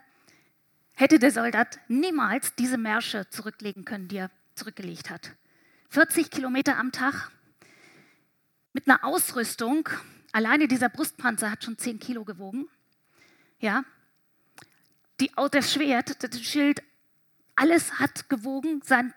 hätte 0.92 1.18
der 1.18 1.32
Soldat 1.32 1.80
niemals 1.88 2.54
diese 2.54 2.78
Märsche 2.78 3.28
zurücklegen 3.30 3.84
können, 3.84 4.06
die 4.06 4.18
er 4.18 4.30
zurückgelegt 4.54 5.10
hat. 5.10 5.32
40 5.90 6.30
Kilometer 6.30 6.78
am 6.78 6.92
Tag 6.92 7.32
mit 8.72 8.88
einer 8.88 9.04
Ausrüstung, 9.04 9.88
Alleine 10.32 10.68
dieser 10.68 10.88
Brustpanzer 10.88 11.50
hat 11.50 11.64
schon 11.64 11.78
10 11.78 11.98
Kilo 11.98 12.24
gewogen. 12.24 12.68
Ja. 13.60 13.84
Die, 15.20 15.30
das 15.50 15.72
Schwert, 15.72 16.22
das 16.22 16.40
Schild, 16.42 16.82
alles 17.54 17.98
hat 17.98 18.28
gewogen. 18.28 18.82
Sein 18.84 19.14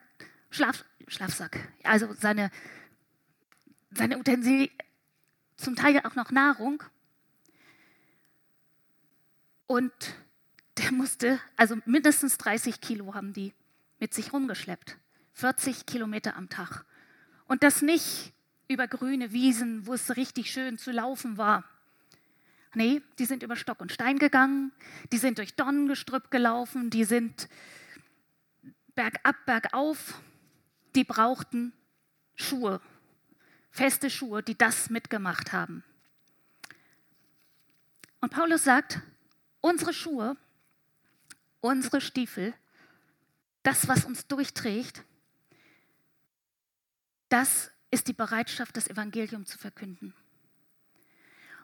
Schlaf, 0.49 0.85
Schlafsack, 1.07 1.59
also 1.83 2.13
seine, 2.13 2.51
seine 3.91 4.17
Utensilien, 4.17 4.69
zum 5.57 5.75
Teil 5.75 5.99
auch 6.05 6.15
noch 6.15 6.31
Nahrung. 6.31 6.81
Und 9.67 9.91
der 10.77 10.91
musste, 10.91 11.39
also 11.57 11.77
mindestens 11.85 12.37
30 12.37 12.81
Kilo 12.81 13.13
haben 13.13 13.33
die 13.33 13.53
mit 13.99 14.13
sich 14.13 14.31
rumgeschleppt. 14.33 14.97
40 15.33 15.85
Kilometer 15.85 16.35
am 16.35 16.49
Tag. 16.49 16.85
Und 17.47 17.63
das 17.63 17.81
nicht 17.81 18.33
über 18.69 18.87
grüne 18.87 19.33
Wiesen, 19.33 19.85
wo 19.85 19.93
es 19.93 20.15
richtig 20.15 20.51
schön 20.51 20.77
zu 20.77 20.91
laufen 20.91 21.37
war. 21.37 21.65
Nee, 22.75 23.01
die 23.17 23.25
sind 23.25 23.41
über 23.41 23.55
Stock 23.55 23.81
und 23.81 23.91
Stein 23.91 24.19
gegangen, 24.19 24.71
die 25.11 25.17
sind 25.17 25.39
durch 25.39 25.55
Donnengestrüpp 25.55 26.29
gelaufen, 26.29 26.91
die 26.91 27.03
sind 27.03 27.49
bergab, 28.95 29.45
bergauf. 29.45 30.21
Die 30.95 31.03
brauchten 31.03 31.71
Schuhe, 32.35 32.81
feste 33.69 34.09
Schuhe, 34.09 34.41
die 34.41 34.57
das 34.57 34.89
mitgemacht 34.89 35.53
haben. 35.53 35.83
Und 38.21 38.31
Paulus 38.31 38.63
sagt, 38.63 39.01
unsere 39.61 39.93
Schuhe, 39.93 40.35
unsere 41.61 42.01
Stiefel, 42.01 42.53
das, 43.63 43.87
was 43.87 44.05
uns 44.05 44.27
durchträgt, 44.27 45.03
das 47.29 47.71
ist 47.91 48.07
die 48.07 48.13
Bereitschaft, 48.13 48.77
das 48.77 48.89
Evangelium 48.89 49.45
zu 49.45 49.57
verkünden. 49.57 50.13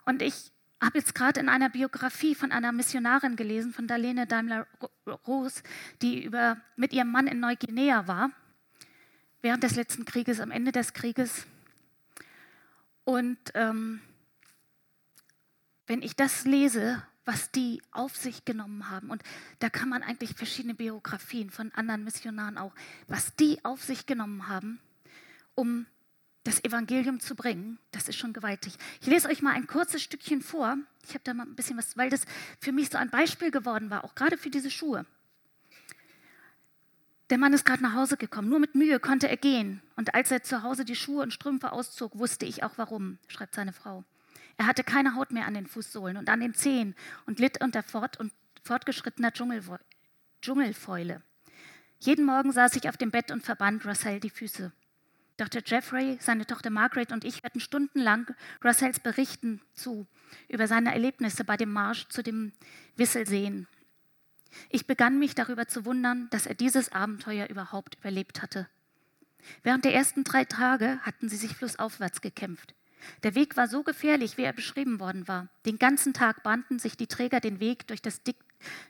Und 0.05 0.21
ich 0.21 0.51
habe 0.81 0.97
jetzt 0.97 1.15
gerade 1.15 1.39
in 1.39 1.49
einer 1.49 1.69
Biografie 1.69 2.35
von 2.35 2.51
einer 2.51 2.71
Missionarin 2.71 3.35
gelesen, 3.35 3.73
von 3.73 3.87
Darlene 3.87 4.27
Daimler-Roos, 4.27 5.63
die 6.01 6.23
über, 6.23 6.57
mit 6.75 6.93
ihrem 6.93 7.11
Mann 7.11 7.27
in 7.27 7.39
Neuguinea 7.39 8.07
war, 8.07 8.31
während 9.41 9.63
des 9.63 9.75
letzten 9.75 10.05
Krieges, 10.05 10.39
am 10.39 10.51
Ende 10.51 10.71
des 10.71 10.93
Krieges. 10.93 11.45
Und 13.03 13.37
ähm, 13.53 14.01
wenn 15.87 16.01
ich 16.01 16.15
das 16.15 16.45
lese, 16.45 17.03
was 17.25 17.51
die 17.51 17.81
auf 17.91 18.15
sich 18.15 18.45
genommen 18.45 18.89
haben, 18.89 19.09
und 19.09 19.23
da 19.59 19.69
kann 19.69 19.89
man 19.89 20.03
eigentlich 20.03 20.35
verschiedene 20.35 20.75
Biografien 20.75 21.49
von 21.49 21.71
anderen 21.73 22.03
Missionaren 22.03 22.57
auch, 22.57 22.73
was 23.07 23.35
die 23.35 23.63
auf 23.63 23.83
sich 23.83 24.05
genommen 24.05 24.47
haben, 24.47 24.79
um 25.55 25.87
das 26.45 26.63
Evangelium 26.63 27.19
zu 27.19 27.35
bringen, 27.35 27.79
das 27.91 28.07
ist 28.07 28.17
schon 28.17 28.31
gewaltig. 28.31 28.75
Ich 29.01 29.07
lese 29.07 29.27
euch 29.27 29.41
mal 29.41 29.53
ein 29.53 29.67
kurzes 29.67 30.03
Stückchen 30.03 30.41
vor. 30.41 30.77
Ich 31.03 31.09
habe 31.09 31.21
da 31.23 31.33
mal 31.33 31.45
ein 31.45 31.55
bisschen 31.55 31.77
was, 31.77 31.97
weil 31.97 32.09
das 32.09 32.25
für 32.61 32.71
mich 32.71 32.89
so 32.89 32.97
ein 32.97 33.09
Beispiel 33.09 33.51
geworden 33.51 33.89
war, 33.89 34.03
auch 34.03 34.15
gerade 34.15 34.37
für 34.37 34.51
diese 34.51 34.69
Schuhe. 34.69 35.05
Der 37.31 37.39
Mann 37.39 37.53
ist 37.53 37.65
gerade 37.65 37.81
nach 37.81 37.95
Hause 37.95 38.15
gekommen. 38.17 38.49
Nur 38.49 38.59
mit 38.59 38.75
Mühe 38.75 38.99
konnte 38.99 39.27
er 39.27 39.37
gehen. 39.37 39.81
Und 39.95 40.13
als 40.13 40.29
er 40.29 40.43
zu 40.43 40.61
Hause 40.61 40.85
die 40.85 40.95
Schuhe 40.95 41.23
und 41.23 41.33
Strümpfe 41.33 41.71
auszog, 41.71 42.17
wusste 42.19 42.45
ich 42.45 42.61
auch 42.61 42.73
warum, 42.77 43.17
schreibt 43.27 43.55
seine 43.55 43.73
Frau. 43.73 44.03
Er 44.57 44.67
hatte 44.67 44.83
keine 44.83 45.15
Haut 45.15 45.31
mehr 45.31 45.47
an 45.47 45.55
den 45.55 45.65
Fußsohlen 45.65 46.17
und 46.17 46.29
an 46.29 46.39
den 46.39 46.53
Zehen 46.53 46.95
und 47.25 47.39
litt 47.39 47.63
unter 47.63 47.81
fort 47.81 48.19
und 48.19 48.31
fortgeschrittener 48.61 49.33
Dschungelfäule. 49.33 51.23
Jeden 51.99 52.25
Morgen 52.25 52.51
saß 52.51 52.75
ich 52.75 52.87
auf 52.87 52.97
dem 52.97 53.09
Bett 53.09 53.31
und 53.31 53.43
verband 53.43 53.83
Russell 53.85 54.19
die 54.19 54.29
Füße. 54.29 54.71
Dr. 55.37 55.61
Jeffrey, 55.65 56.17
seine 56.21 56.45
Tochter 56.45 56.69
Margaret 56.69 57.11
und 57.11 57.25
ich 57.25 57.43
hörten 57.43 57.59
stundenlang 57.59 58.33
Russells 58.63 58.99
Berichten 58.99 59.61
zu 59.73 60.07
über 60.47 60.67
seine 60.67 60.93
Erlebnisse 60.93 61.43
bei 61.43 61.57
dem 61.57 61.71
Marsch 61.71 62.07
zu 62.07 62.23
dem 62.23 62.53
Wisselseen. 62.95 63.67
Ich 64.69 64.87
begann 64.87 65.19
mich 65.19 65.35
darüber 65.35 65.67
zu 65.67 65.85
wundern, 65.85 66.29
dass 66.29 66.45
er 66.45 66.55
dieses 66.55 66.93
Abenteuer 66.93 67.47
überhaupt 67.49 67.95
überlebt 67.95 68.41
hatte. 68.41 68.67
Während 69.63 69.83
der 69.83 69.93
ersten 69.93 70.23
drei 70.23 70.45
Tage 70.45 70.99
hatten 71.01 71.27
sie 71.27 71.35
sich 71.35 71.55
flussaufwärts 71.55 72.21
gekämpft. 72.21 72.73
Der 73.23 73.35
Weg 73.35 73.57
war 73.57 73.67
so 73.67 73.83
gefährlich, 73.83 74.37
wie 74.37 74.43
er 74.43 74.53
beschrieben 74.53 74.99
worden 74.99 75.27
war. 75.27 75.49
Den 75.65 75.77
ganzen 75.77 76.13
Tag 76.13 76.43
bahnten 76.43 76.79
sich 76.79 76.95
die 76.97 77.07
Träger 77.07 77.41
den 77.41 77.59
Weg 77.59 77.87
durch 77.87 78.01
das 78.01 78.21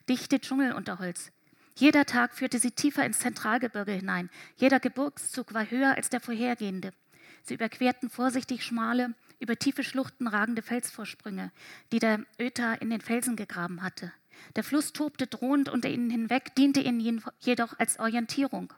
dichte 0.08 0.40
Dschungelunterholz. 0.40 1.32
Jeder 1.78 2.06
Tag 2.06 2.34
führte 2.34 2.58
sie 2.58 2.72
tiefer 2.72 3.06
ins 3.06 3.20
Zentralgebirge 3.20 3.92
hinein. 3.92 4.30
Jeder 4.56 4.80
Gebirgszug 4.80 5.54
war 5.54 5.70
höher 5.70 5.96
als 5.96 6.10
der 6.10 6.22
vorhergehende. 6.22 6.92
Sie 7.44 7.56
überquerten 7.56 8.10
vorsichtig 8.10 8.64
schmale, 8.64 9.14
über 9.40 9.58
tiefe 9.58 9.84
Schluchten 9.84 10.28
ragende 10.28 10.62
Felsvorsprünge, 10.62 11.52
die 11.92 12.00
der 12.00 12.22
Öta 12.40 12.76
in 12.76 12.90
den 12.90 13.02
Felsen 13.02 13.36
gegraben 13.36 13.84
hatte. 13.84 14.14
Der 14.56 14.64
Fluss 14.64 14.94
tobte 14.94 15.28
drohend 15.28 15.68
unter 15.68 15.90
ihnen 15.90 16.10
hinweg, 16.10 16.56
diente 16.56 16.80
ihnen 16.80 17.22
jedoch 17.40 17.78
als 17.78 18.00
Orientierung, 18.00 18.74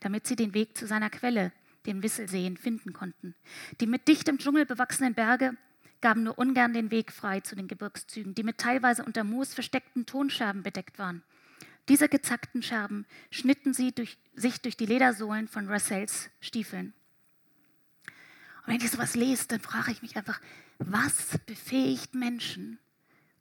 damit 0.00 0.26
sie 0.26 0.36
den 0.36 0.52
Weg 0.52 0.76
zu 0.76 0.86
seiner 0.86 1.10
Quelle, 1.10 1.52
den 1.86 2.02
Wisselseen, 2.02 2.56
finden 2.56 2.92
konnten. 2.92 3.36
Die 3.80 3.86
mit 3.86 4.08
dichtem 4.08 4.38
Dschungel 4.38 4.66
bewachsenen 4.66 5.14
Berge 5.14 5.56
gaben 6.00 6.24
nur 6.24 6.36
ungern 6.36 6.72
den 6.72 6.90
Weg 6.90 7.12
frei 7.12 7.40
zu 7.40 7.54
den 7.54 7.68
Gebirgszügen, 7.68 8.34
die 8.34 8.42
mit 8.42 8.58
teilweise 8.58 9.04
unter 9.04 9.22
Moos 9.22 9.54
versteckten 9.54 10.04
Tonscherben 10.06 10.62
bedeckt 10.62 10.98
waren. 10.98 11.22
Diese 11.88 12.08
gezackten 12.08 12.62
Scherben 12.62 13.06
schnitten 13.30 13.74
sie 13.74 13.92
durch, 13.92 14.18
sich 14.34 14.60
durch 14.60 14.76
die 14.76 14.86
Ledersohlen 14.86 15.48
von 15.48 15.68
Russells 15.68 16.30
Stiefeln. 16.40 16.92
Und 18.66 18.74
wenn 18.74 18.80
ich 18.80 18.90
sowas 18.90 19.16
lese, 19.16 19.48
dann 19.48 19.60
frage 19.60 19.90
ich 19.92 20.02
mich 20.02 20.16
einfach, 20.16 20.40
was 20.78 21.38
befähigt 21.46 22.14
Menschen, 22.14 22.78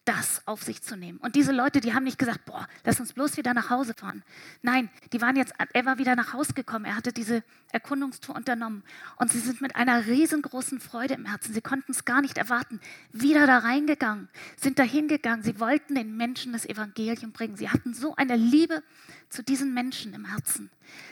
das 0.09 0.41
auf 0.47 0.63
sich 0.63 0.81
zu 0.81 0.97
nehmen. 0.97 1.19
Und 1.19 1.35
diese 1.35 1.51
Leute, 1.51 1.81
die 1.81 1.93
haben 1.93 2.03
nicht 2.03 2.17
gesagt, 2.17 2.45
boah, 2.45 2.67
lass 2.83 2.99
uns 2.99 3.13
bloß 3.13 3.37
wieder 3.37 3.53
nach 3.53 3.69
Hause 3.69 3.93
fahren. 3.93 4.23
Nein, 4.63 4.89
die 5.13 5.21
waren 5.21 5.35
jetzt, 5.35 5.53
er 5.71 5.85
war 5.85 5.99
wieder 5.99 6.15
nach 6.15 6.33
Hause 6.33 6.53
gekommen, 6.53 6.85
er 6.85 6.95
hatte 6.95 7.13
diese 7.13 7.43
Erkundungstour 7.71 8.35
unternommen 8.35 8.81
und 9.17 9.31
sie 9.31 9.37
sind 9.37 9.61
mit 9.61 9.75
einer 9.75 10.07
riesengroßen 10.07 10.79
Freude 10.79 11.13
im 11.13 11.27
Herzen, 11.27 11.53
sie 11.53 11.61
konnten 11.61 11.91
es 11.91 12.05
gar 12.05 12.21
nicht 12.21 12.39
erwarten, 12.39 12.81
wieder 13.11 13.45
da 13.45 13.59
reingegangen, 13.59 14.29
sind 14.57 14.79
da 14.79 14.83
hingegangen, 14.83 15.43
sie 15.43 15.59
wollten 15.59 15.93
den 15.93 16.17
Menschen 16.17 16.53
das 16.53 16.65
Evangelium 16.65 17.31
bringen. 17.31 17.55
Sie 17.55 17.69
hatten 17.69 17.93
so 17.93 18.15
eine 18.15 18.35
Liebe 18.35 18.81
zu 19.29 19.43
diesen 19.43 19.75
Menschen 19.75 20.15
im 20.15 20.25
Herzen. 20.25 20.71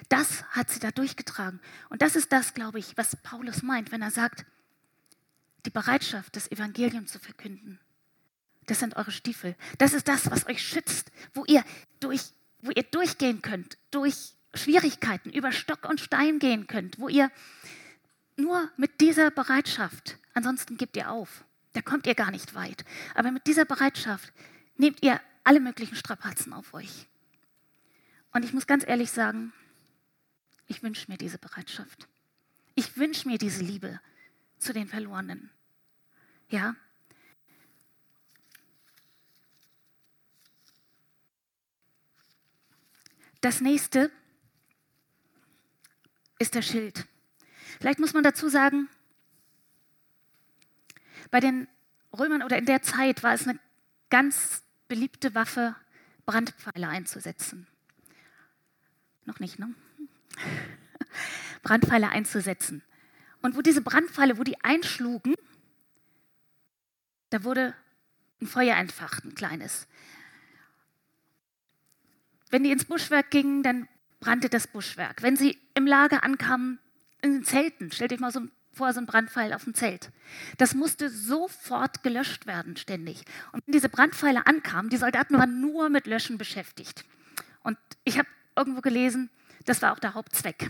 Das 0.09 0.43
hat 0.49 0.71
sie 0.71 0.79
da 0.79 0.89
durchgetragen. 0.89 1.59
Und 1.89 2.01
das 2.01 2.15
ist 2.15 2.31
das, 2.31 2.55
glaube 2.55 2.79
ich, 2.79 2.97
was 2.97 3.15
Paulus 3.15 3.61
meint, 3.61 3.91
wenn 3.91 4.01
er 4.01 4.09
sagt, 4.09 4.43
die 5.67 5.69
Bereitschaft, 5.69 6.35
das 6.35 6.51
Evangelium 6.51 7.05
zu 7.05 7.19
verkünden 7.19 7.79
das 8.67 8.79
sind 8.79 8.95
eure 8.95 9.11
Stiefel. 9.11 9.55
Das 9.77 9.93
ist 9.93 10.07
das, 10.07 10.29
was 10.29 10.45
euch 10.47 10.61
schützt, 10.61 11.11
wo 11.33 11.45
ihr, 11.45 11.63
durch, 11.99 12.21
wo 12.59 12.71
ihr 12.71 12.83
durchgehen 12.83 13.41
könnt, 13.41 13.77
durch 13.91 14.33
Schwierigkeiten, 14.53 15.31
über 15.31 15.51
Stock 15.51 15.87
und 15.89 15.99
Stein 15.99 16.39
gehen 16.39 16.67
könnt, 16.67 16.99
wo 16.99 17.07
ihr 17.07 17.31
nur 18.35 18.69
mit 18.77 19.01
dieser 19.01 19.31
Bereitschaft, 19.31 20.17
ansonsten 20.33 20.77
gebt 20.77 20.95
ihr 20.95 21.09
auf, 21.11 21.43
da 21.73 21.81
kommt 21.81 22.07
ihr 22.07 22.15
gar 22.15 22.31
nicht 22.31 22.53
weit, 22.55 22.85
aber 23.15 23.31
mit 23.31 23.47
dieser 23.47 23.65
Bereitschaft 23.65 24.31
nehmt 24.77 25.03
ihr 25.03 25.19
alle 25.43 25.59
möglichen 25.59 25.95
Strapazen 25.95 26.53
auf 26.53 26.73
euch. 26.73 27.07
Und 28.33 28.43
ich 28.43 28.53
muss 28.53 28.67
ganz 28.67 28.85
ehrlich 28.85 29.11
sagen, 29.11 29.53
ich 30.67 30.83
wünsche 30.83 31.09
mir 31.09 31.17
diese 31.17 31.37
Bereitschaft. 31.37 32.07
Ich 32.75 32.97
wünsche 32.97 33.27
mir 33.27 33.37
diese 33.37 33.63
Liebe 33.63 33.99
zu 34.59 34.73
den 34.73 34.87
Verlorenen. 34.87 35.49
Ja, 36.49 36.75
Das 43.41 43.61
nächste 43.61 44.11
ist 46.39 46.55
der 46.55 46.61
Schild. 46.61 47.07
Vielleicht 47.79 47.99
muss 47.99 48.13
man 48.13 48.23
dazu 48.23 48.49
sagen, 48.49 48.89
bei 51.29 51.39
den 51.39 51.67
Römern 52.17 52.43
oder 52.43 52.57
in 52.57 52.65
der 52.65 52.81
Zeit 52.81 53.23
war 53.23 53.33
es 53.33 53.47
eine 53.47 53.59
ganz 54.09 54.63
beliebte 54.87 55.35
Waffe, 55.35 55.75
Brandpfeile 56.25 56.87
einzusetzen. 56.87 57.67
Noch 59.25 59.39
nicht, 59.39 59.59
ne? 59.59 59.73
Brandpfeile 61.63 62.09
einzusetzen. 62.09 62.83
Und 63.41 63.55
wo 63.55 63.61
diese 63.61 63.81
Brandpfeile, 63.81 64.37
wo 64.37 64.43
die 64.43 64.63
einschlugen, 64.63 65.35
da 67.29 67.43
wurde 67.43 67.75
ein 68.41 68.47
Feuer 68.47 68.75
entfacht, 68.77 69.25
ein 69.25 69.35
kleines. 69.35 69.87
Wenn 72.49 72.63
die 72.63 72.71
ins 72.71 72.85
Buschwerk 72.85 73.31
gingen, 73.31 73.63
dann 73.63 73.87
brannte 74.19 74.49
das 74.49 74.67
Buschwerk. 74.67 75.21
Wenn 75.21 75.35
sie 75.35 75.57
im 75.75 75.85
Lager 75.85 76.23
ankamen, 76.23 76.79
in 77.21 77.33
den 77.33 77.43
Zelten, 77.43 77.91
stellt 77.91 78.13
euch 78.13 78.19
mal 78.19 78.31
so 78.31 78.41
vor, 78.77 78.93
so 78.93 78.99
ein 78.99 79.07
Brandpfeil 79.07 79.53
auf 79.53 79.63
dem 79.63 79.73
Zelt. 79.73 80.11
Das 80.57 80.75
musste 80.75 81.09
sofort 81.09 82.03
gelöscht 82.03 82.45
werden, 82.45 82.77
ständig. 82.77 83.23
Und 83.51 83.65
wenn 83.65 83.73
diese 83.73 83.89
Brandpfeile 83.89 84.45
ankamen, 84.45 84.89
die 84.89 84.97
Soldaten 84.97 85.37
waren 85.37 85.59
nur 85.59 85.89
mit 85.89 86.05
Löschen 86.05 86.37
beschäftigt. 86.37 87.03
Und 87.63 87.77
ich 88.03 88.17
habe 88.17 88.27
irgendwo 88.55 88.81
gelesen, 88.81 89.29
das 89.65 89.81
war 89.81 89.93
auch 89.93 89.99
der 89.99 90.13
Hauptzweck. 90.13 90.69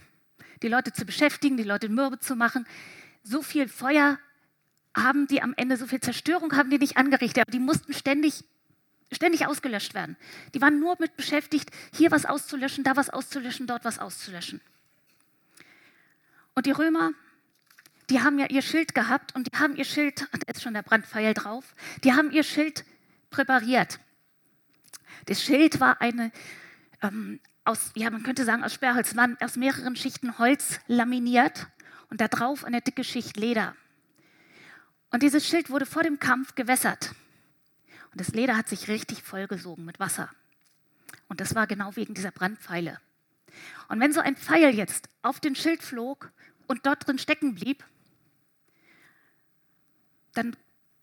Die 0.63 0.69
Leute 0.69 0.93
zu 0.93 1.05
beschäftigen, 1.05 1.57
die 1.57 1.63
Leute 1.63 1.89
mürbe 1.89 2.19
zu 2.19 2.35
machen. 2.35 2.65
So 3.23 3.41
viel 3.41 3.67
Feuer 3.67 4.17
haben 4.95 5.27
die 5.27 5.43
am 5.43 5.53
Ende, 5.55 5.77
so 5.77 5.85
viel 5.85 5.99
Zerstörung 5.99 6.55
haben 6.55 6.69
die 6.69 6.79
nicht 6.79 6.97
angerichtet, 6.97 7.43
aber 7.43 7.51
die 7.51 7.59
mussten 7.59 7.93
ständig 7.93 8.45
ständig 9.11 9.45
ausgelöscht 9.45 9.93
werden. 9.93 10.17
Die 10.53 10.61
waren 10.61 10.79
nur 10.79 10.95
mit 10.99 11.15
beschäftigt, 11.15 11.71
hier 11.93 12.11
was 12.11 12.25
auszulöschen, 12.25 12.83
da 12.83 12.95
was 12.95 13.09
auszulöschen, 13.09 13.67
dort 13.67 13.85
was 13.85 13.99
auszulöschen. 13.99 14.61
Und 16.55 16.65
die 16.65 16.71
Römer, 16.71 17.11
die 18.09 18.21
haben 18.21 18.39
ja 18.39 18.47
ihr 18.47 18.61
Schild 18.61 18.95
gehabt 18.95 19.35
und 19.35 19.47
die 19.47 19.57
haben 19.57 19.75
ihr 19.75 19.85
Schild, 19.85 20.21
da 20.31 20.51
ist 20.51 20.61
schon 20.61 20.73
der 20.73 20.81
Brandpfeil 20.81 21.33
drauf, 21.33 21.75
die 22.03 22.13
haben 22.13 22.31
ihr 22.31 22.43
Schild 22.43 22.83
präpariert. 23.29 23.99
Das 25.25 25.41
Schild 25.41 25.79
war 25.79 26.01
eine, 26.01 26.31
ähm, 27.01 27.39
aus, 27.63 27.91
ja, 27.95 28.09
man 28.09 28.23
könnte 28.23 28.45
sagen, 28.45 28.63
aus 28.63 28.73
Sperrholz, 28.73 29.15
war 29.15 29.29
aus 29.41 29.55
mehreren 29.55 29.95
Schichten 29.95 30.37
Holz 30.37 30.79
laminiert 30.87 31.67
und 32.09 32.21
da 32.21 32.27
drauf 32.27 32.63
eine 32.63 32.81
dicke 32.81 33.03
Schicht 33.03 33.37
Leder. 33.37 33.75
Und 35.11 35.23
dieses 35.23 35.47
Schild 35.47 35.69
wurde 35.69 35.85
vor 35.85 36.03
dem 36.03 36.19
Kampf 36.19 36.55
gewässert. 36.55 37.11
Und 38.11 38.19
das 38.19 38.29
Leder 38.29 38.57
hat 38.57 38.67
sich 38.67 38.87
richtig 38.87 39.23
vollgesogen 39.23 39.85
mit 39.85 39.99
Wasser. 39.99 40.29
Und 41.27 41.41
das 41.41 41.55
war 41.55 41.67
genau 41.67 41.95
wegen 41.95 42.13
dieser 42.13 42.31
Brandpfeile. 42.31 42.99
Und 43.89 43.99
wenn 43.99 44.13
so 44.13 44.19
ein 44.19 44.35
Pfeil 44.35 44.73
jetzt 44.75 45.09
auf 45.21 45.39
den 45.39 45.55
Schild 45.55 45.83
flog 45.83 46.31
und 46.67 46.85
dort 46.85 47.07
drin 47.07 47.19
stecken 47.19 47.55
blieb, 47.55 47.83
dann 50.33 50.55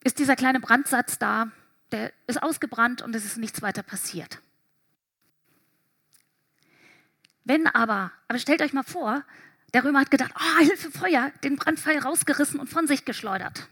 ist 0.03 0.19
dieser 0.19 0.35
kleine 0.35 0.59
Brandsatz 0.59 1.17
da 1.19 1.51
der 1.91 2.11
ist 2.27 2.41
ausgebrannt 2.41 3.01
und 3.01 3.15
es 3.15 3.25
ist 3.25 3.37
nichts 3.37 3.61
weiter 3.61 3.83
passiert. 3.83 4.41
Wenn 7.43 7.67
aber, 7.67 8.11
aber 8.27 8.39
stellt 8.39 8.61
euch 8.61 8.73
mal 8.73 8.83
vor, 8.83 9.23
der 9.73 9.83
Römer 9.83 9.99
hat 9.99 10.11
gedacht, 10.11 10.33
oh, 10.35 10.59
Hilfe, 10.59 10.91
Feuer, 10.91 11.31
den 11.43 11.57
Brandpfeil 11.57 11.99
rausgerissen 11.99 12.59
und 12.59 12.69
von 12.69 12.87
sich 12.87 13.05
geschleudert. 13.05 13.67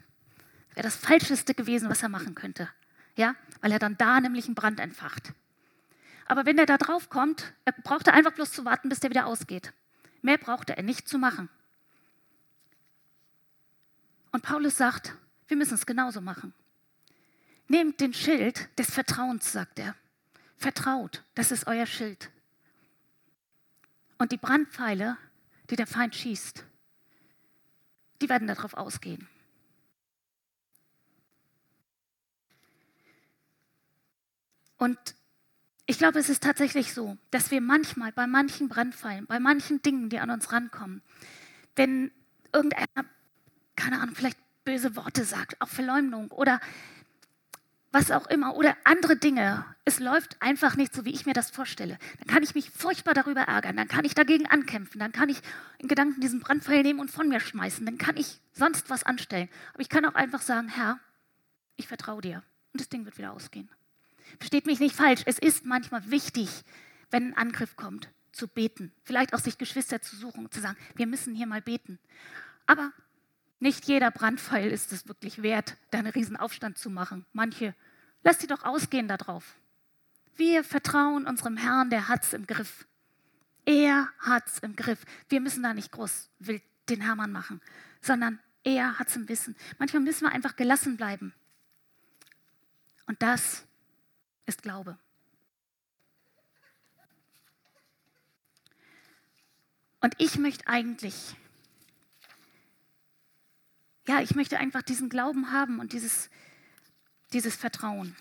Das 0.69 0.76
wäre 0.76 0.84
das 0.84 0.96
Falscheste 0.96 1.54
gewesen, 1.54 1.89
was 1.89 2.04
er 2.04 2.10
machen 2.10 2.36
könnte. 2.36 2.69
Ja, 3.15 3.36
weil 3.62 3.71
er 3.71 3.80
dann 3.80 3.97
da 3.97 4.19
nämlich 4.19 4.45
einen 4.45 4.56
Brand 4.56 4.80
entfacht. 4.80 5.34
Aber 6.26 6.45
wenn 6.45 6.58
er 6.58 6.65
da 6.65 6.78
drauf 6.78 7.10
kommt, 7.10 7.54
er 7.65 7.73
brauchte 7.73 8.13
einfach 8.13 8.34
bloß 8.34 8.52
zu 8.52 8.65
warten, 8.65 8.89
bis 8.89 8.99
der 8.99 9.10
wieder 9.10 9.28
ausgeht. 9.28 9.73
Mehr 10.21 10.38
brauchte 10.38 10.76
er 10.76 10.84
nicht 10.84 11.08
zu 11.08 11.17
machen. 11.17 11.49
Und 14.32 14.41
Paulus 14.41 14.78
sagt, 14.78 15.15
wir 15.47 15.58
müssen 15.58 15.76
es 15.76 15.86
genauso 15.86 16.21
machen. 16.21 16.54
Nehmt 17.67 17.99
den 17.99 18.13
Schild 18.13 18.67
des 18.80 18.91
Vertrauens, 18.91 19.52
sagt 19.52 19.80
er. 19.80 19.95
Vertraut, 20.58 21.23
das 21.36 21.52
ist 21.52 21.67
euer 21.67 21.86
Schild. 21.86 22.32
Und 24.17 24.32
die 24.32 24.38
Brandpfeile, 24.38 25.17
die 25.69 25.76
der 25.76 25.88
Feind 25.88 26.15
schießt, 26.15 26.65
die 28.21 28.30
werden 28.30 28.47
darauf 28.47 28.73
ausgehen. 28.73 29.28
Und 34.84 35.00
ich 35.86 35.98
glaube, 35.98 36.19
es 36.19 36.28
ist 36.28 36.43
tatsächlich 36.43 36.93
so, 36.93 37.17
dass 37.32 37.52
wir 37.52 37.62
manchmal 37.62 38.12
bei 38.12 38.28
manchen 38.28 38.67
Brandpfeilen, 38.67 39.26
bei 39.28 39.39
manchen 39.39 39.82
Dingen, 39.82 40.10
die 40.10 40.19
an 40.19 40.30
uns 40.30 40.52
rankommen, 40.52 41.02
wenn 41.78 42.12
irgendeiner, 42.52 43.06
keine 43.78 44.02
Ahnung, 44.02 44.13
vielleicht 44.13 44.38
böse 44.65 44.98
Worte 44.98 45.24
sagt, 45.24 45.62
auch 45.62 45.69
Verleumdung 45.69 46.32
oder 46.32 46.60
was 47.93 48.12
auch 48.12 48.28
immer 48.28 48.58
oder 48.58 48.76
andere 48.84 49.15
Dinge. 49.15 49.63
Es 49.86 50.02
läuft 50.02 50.41
einfach 50.41 50.76
nicht 50.76 50.93
so, 50.93 51.06
wie 51.06 51.13
ich 51.13 51.26
mir 51.26 51.34
das 51.34 51.50
vorstelle. 51.50 51.98
Dann 52.19 52.28
kann 52.28 52.43
ich 52.43 52.54
mich 52.54 52.69
furchtbar 52.69 53.13
darüber 53.13 53.43
ärgern, 53.43 53.78
dann 53.78 53.88
kann 53.88 54.04
ich 54.04 54.15
dagegen 54.15 54.48
ankämpfen, 54.48 55.00
dann 55.00 55.13
kann 55.13 55.30
ich 55.30 55.39
in 55.78 55.88
Gedanken 55.88 56.19
diesen 56.19 56.41
Brandpfeil 56.41 56.84
nehmen 56.84 57.00
und 57.00 57.10
von 57.10 57.30
mir 57.30 57.39
schmeißen, 57.39 57.86
dann 57.86 57.98
kann 57.98 58.17
ich 58.17 58.41
sonst 58.52 58.89
was 58.89 59.06
anstellen. 59.06 59.48
Aber 59.72 59.82
ich 59.82 59.88
kann 59.88 60.04
auch 60.04 60.15
einfach 60.15 60.41
sagen, 60.41 60.67
Herr, 60.67 61.00
ich 61.78 61.88
vertraue 61.88 62.22
dir 62.22 62.43
und 62.74 62.82
das 62.82 62.89
Ding 62.89 63.06
wird 63.06 63.17
wieder 63.17 63.32
ausgehen. 63.32 63.69
Versteht 64.39 64.65
mich 64.65 64.80
nicht 64.80 64.96
falsch, 64.96 65.22
es 65.26 65.39
ist 65.39 65.65
manchmal 65.65 66.10
wichtig, 66.10 66.50
wenn 67.12 67.28
ein 67.28 67.38
Angriff 67.38 67.76
kommt, 67.76 68.10
zu 68.32 68.48
beten. 68.48 68.91
Vielleicht 69.04 69.34
auch 69.34 69.39
sich 69.39 69.58
Geschwister 69.58 70.02
zu 70.02 70.15
suchen 70.15 70.46
und 70.46 70.54
zu 70.54 70.62
sagen, 70.62 70.78
wir 70.96 71.08
müssen 71.08 71.36
hier 71.36 71.48
mal 71.48 71.62
beten. 71.62 72.00
Aber 72.65 72.91
nicht 73.60 73.86
jeder 73.86 74.12
Brandpfeil 74.12 74.69
ist 74.69 74.91
es 74.91 75.08
wirklich 75.08 75.41
wert, 75.41 75.78
da 75.91 76.00
einen 76.00 76.12
Riesenaufstand 76.12 76.78
zu 76.78 76.89
machen. 76.89 77.26
Manche, 77.32 77.76
lasst 78.24 78.41
sie 78.41 78.48
doch 78.48 78.63
ausgehen 78.63 79.08
darauf. 79.08 79.56
Wir 80.36 80.63
vertrauen 80.63 81.28
unserem 81.28 81.58
Herrn, 81.58 81.89
der 81.89 82.08
hat 82.08 82.24
es 82.24 82.34
im 82.34 82.48
Griff. 82.48 82.88
Er 83.65 84.10
hat 84.19 84.48
es 84.48 84.60
im 84.60 84.76
Griff. 84.76 85.06
Wir 85.30 85.39
müssen 85.39 85.63
da 85.63 85.74
nicht 85.74 85.91
groß 85.91 86.30
wild 86.39 86.63
den 86.89 87.02
Hermann 87.02 87.32
machen, 87.32 87.62
sondern 88.02 88.39
er 88.63 89.00
hat 89.00 89.08
es 89.08 89.15
im 89.15 89.30
Wissen. 89.30 89.56
Manchmal 89.78 90.02
müssen 90.02 90.26
wir 90.26 90.34
einfach 90.34 90.56
gelassen 90.56 90.98
bleiben. 90.98 91.34
Und 93.06 93.22
das 93.22 93.65
ist 94.45 94.62
Glaube. 94.62 94.97
Und 100.01 100.15
ich 100.17 100.38
möchte 100.38 100.67
eigentlich 100.67 101.36
ja, 104.08 104.21
ich 104.21 104.36
möchte 104.36 104.60
einfach 104.60 104.82
diesen 104.82 105.10
Glauben 105.10 105.51
haben 105.51 105.79
und 105.79 105.93
dieses, 105.93 106.29
dieses 107.32 107.56
Vertrauen. 107.56 108.15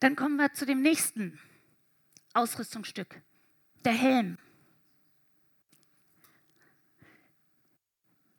Dann 0.00 0.16
kommen 0.16 0.36
wir 0.36 0.52
zu 0.52 0.66
dem 0.66 0.82
nächsten 0.82 1.38
Ausrüstungsstück, 2.32 3.20
der 3.84 3.92
Helm. 3.92 4.38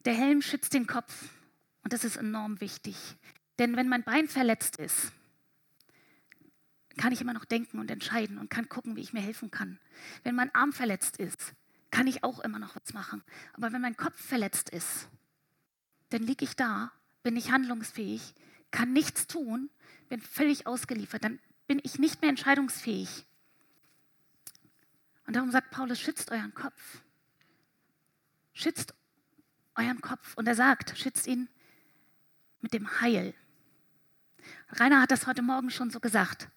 Der 0.06 0.14
Helm 0.14 0.42
schützt 0.42 0.74
den 0.74 0.88
Kopf 0.88 1.14
und 1.84 1.94
das 1.94 2.04
ist 2.04 2.18
enorm 2.18 2.62
wichtig. 2.62 2.96
Denn 3.60 3.76
wenn 3.76 3.90
mein 3.90 4.04
Bein 4.04 4.28
verletzt 4.28 4.78
ist, 4.78 5.12
kann 6.98 7.14
ich 7.14 7.22
immer 7.22 7.34
noch 7.34 7.46
denken 7.46 7.80
und 7.80 7.90
entscheiden 7.90 8.38
und 8.38 8.50
kann 8.50 8.70
gucken, 8.70 8.96
wie 8.96 9.02
ich 9.02 9.14
mir 9.14 9.22
helfen 9.22 9.52
kann. 9.52 9.80
Wenn 10.24 10.36
mein 10.36 10.54
Arm 10.54 10.74
verletzt 10.74 11.18
ist, 11.18 11.54
kann 11.90 12.08
ich 12.08 12.24
auch 12.24 12.40
immer 12.40 12.60
noch 12.60 12.76
was 12.76 12.94
machen. 12.94 13.24
Aber 13.54 13.72
wenn 13.72 13.82
mein 13.82 13.98
Kopf 13.98 14.20
verletzt 14.20 14.70
ist, 14.70 15.10
dann 16.10 16.24
liege 16.24 16.46
ich 16.46 16.56
da, 16.56 16.92
bin 17.24 17.36
ich 17.36 17.52
handlungsfähig, 17.52 18.34
kann 18.72 18.94
nichts 18.94 19.28
tun, 19.28 19.70
bin 20.10 20.22
völlig 20.22 20.68
ausgeliefert, 20.68 21.24
dann 21.24 21.40
bin 21.68 21.80
ich 21.84 22.00
nicht 22.00 22.22
mehr 22.22 22.30
entscheidungsfähig. 22.30 23.26
Und 25.28 25.36
darum 25.36 25.52
sagt 25.52 25.72
Paulus, 25.72 26.00
schützt 26.00 26.32
euren 26.32 26.54
Kopf. 26.54 27.04
Schützt 28.54 28.94
euren 29.76 30.02
Kopf. 30.02 30.36
Und 30.36 30.48
er 30.48 30.56
sagt, 30.56 30.98
schützt 30.98 31.28
ihn 31.28 31.48
mit 32.62 32.74
dem 32.74 33.02
Heil. 33.02 33.34
Rainer 34.70 35.02
hat 35.02 35.12
das 35.12 35.28
heute 35.28 35.42
Morgen 35.42 35.70
schon 35.70 35.90
so 35.90 36.00
gesagt, 36.00 36.50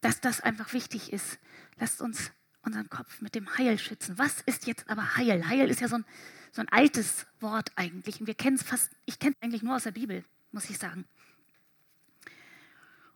dass 0.00 0.20
das 0.20 0.40
einfach 0.40 0.72
wichtig 0.72 1.12
ist. 1.12 1.38
Lasst 1.78 2.00
uns 2.00 2.32
unseren 2.62 2.90
Kopf 2.90 3.20
mit 3.20 3.34
dem 3.34 3.56
Heil 3.56 3.78
schützen. 3.78 4.18
Was 4.18 4.40
ist 4.42 4.66
jetzt 4.66 4.88
aber 4.88 5.16
Heil? 5.16 5.48
Heil 5.48 5.68
ist 5.70 5.80
ja 5.80 5.88
so 5.88 5.96
ein, 5.96 6.04
so 6.52 6.60
ein 6.60 6.68
altes 6.68 7.26
Wort 7.40 7.72
eigentlich. 7.76 8.20
Und 8.20 8.26
wir 8.26 8.34
kennen 8.34 8.56
es 8.56 8.62
fast, 8.62 8.90
ich 9.06 9.18
kenne 9.18 9.34
es 9.38 9.42
eigentlich 9.42 9.62
nur 9.62 9.76
aus 9.76 9.84
der 9.84 9.92
Bibel, 9.92 10.24
muss 10.52 10.68
ich 10.68 10.78
sagen. 10.78 11.04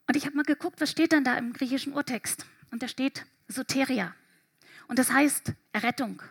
Und 0.07 0.17
ich 0.17 0.27
habe 0.27 0.37
mal 0.37 0.45
geguckt, 0.45 0.81
was 0.81 0.91
steht 0.91 1.13
dann 1.13 1.25
da 1.25 1.37
im 1.37 1.53
griechischen 1.53 1.93
Urtext? 1.93 2.47
Und 2.71 2.83
da 2.83 2.89
steht 2.89 3.27
Soteria. 3.49 4.15
Und 4.89 4.99
das 4.99 5.11
heißt 5.13 5.53
Errettung, 5.73 6.23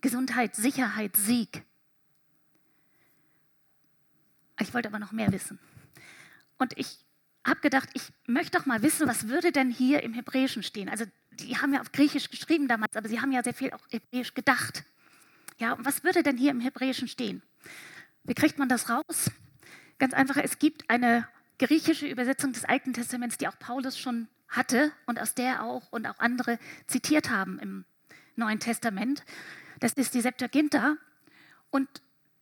Gesundheit, 0.00 0.56
Sicherheit, 0.56 1.16
Sieg. 1.16 1.64
Ich 4.62 4.74
wollte 4.74 4.88
aber 4.88 4.98
noch 4.98 5.12
mehr 5.12 5.32
wissen. 5.32 5.58
Und 6.58 6.78
ich 6.78 6.98
habe 7.44 7.60
gedacht, 7.60 7.88
ich 7.94 8.02
möchte 8.26 8.58
doch 8.58 8.66
mal 8.66 8.82
wissen, 8.82 9.08
was 9.08 9.28
würde 9.28 9.50
denn 9.50 9.70
hier 9.70 10.02
im 10.02 10.14
Hebräischen 10.14 10.62
stehen? 10.62 10.88
Also 10.88 11.04
die 11.32 11.58
haben 11.58 11.74
ja 11.74 11.80
auf 11.80 11.92
Griechisch 11.92 12.30
geschrieben 12.30 12.68
damals, 12.68 12.96
aber 12.96 13.08
sie 13.08 13.20
haben 13.20 13.32
ja 13.32 13.42
sehr 13.42 13.54
viel 13.54 13.72
auch 13.72 13.80
Hebräisch 13.90 14.34
gedacht. 14.34 14.84
Ja, 15.58 15.72
und 15.72 15.84
was 15.84 16.04
würde 16.04 16.22
denn 16.22 16.36
hier 16.36 16.52
im 16.52 16.60
Hebräischen 16.60 17.08
stehen? 17.08 17.42
Wie 18.24 18.34
kriegt 18.34 18.58
man 18.58 18.68
das 18.68 18.88
raus? 18.88 19.30
Ganz 19.98 20.14
einfach, 20.14 20.36
es 20.36 20.58
gibt 20.58 20.88
eine 20.88 21.28
griechische 21.58 22.06
Übersetzung 22.06 22.52
des 22.52 22.64
Alten 22.64 22.92
Testaments, 22.92 23.38
die 23.38 23.48
auch 23.48 23.58
Paulus 23.58 23.98
schon 23.98 24.28
hatte 24.48 24.92
und 25.06 25.20
aus 25.20 25.34
der 25.34 25.64
auch 25.64 25.90
und 25.90 26.06
auch 26.06 26.18
andere 26.18 26.58
zitiert 26.86 27.30
haben 27.30 27.58
im 27.58 27.84
Neuen 28.36 28.60
Testament. 28.60 29.24
Das 29.80 29.94
ist 29.94 30.14
die 30.14 30.20
Septuaginta. 30.20 30.96
Und 31.70 31.88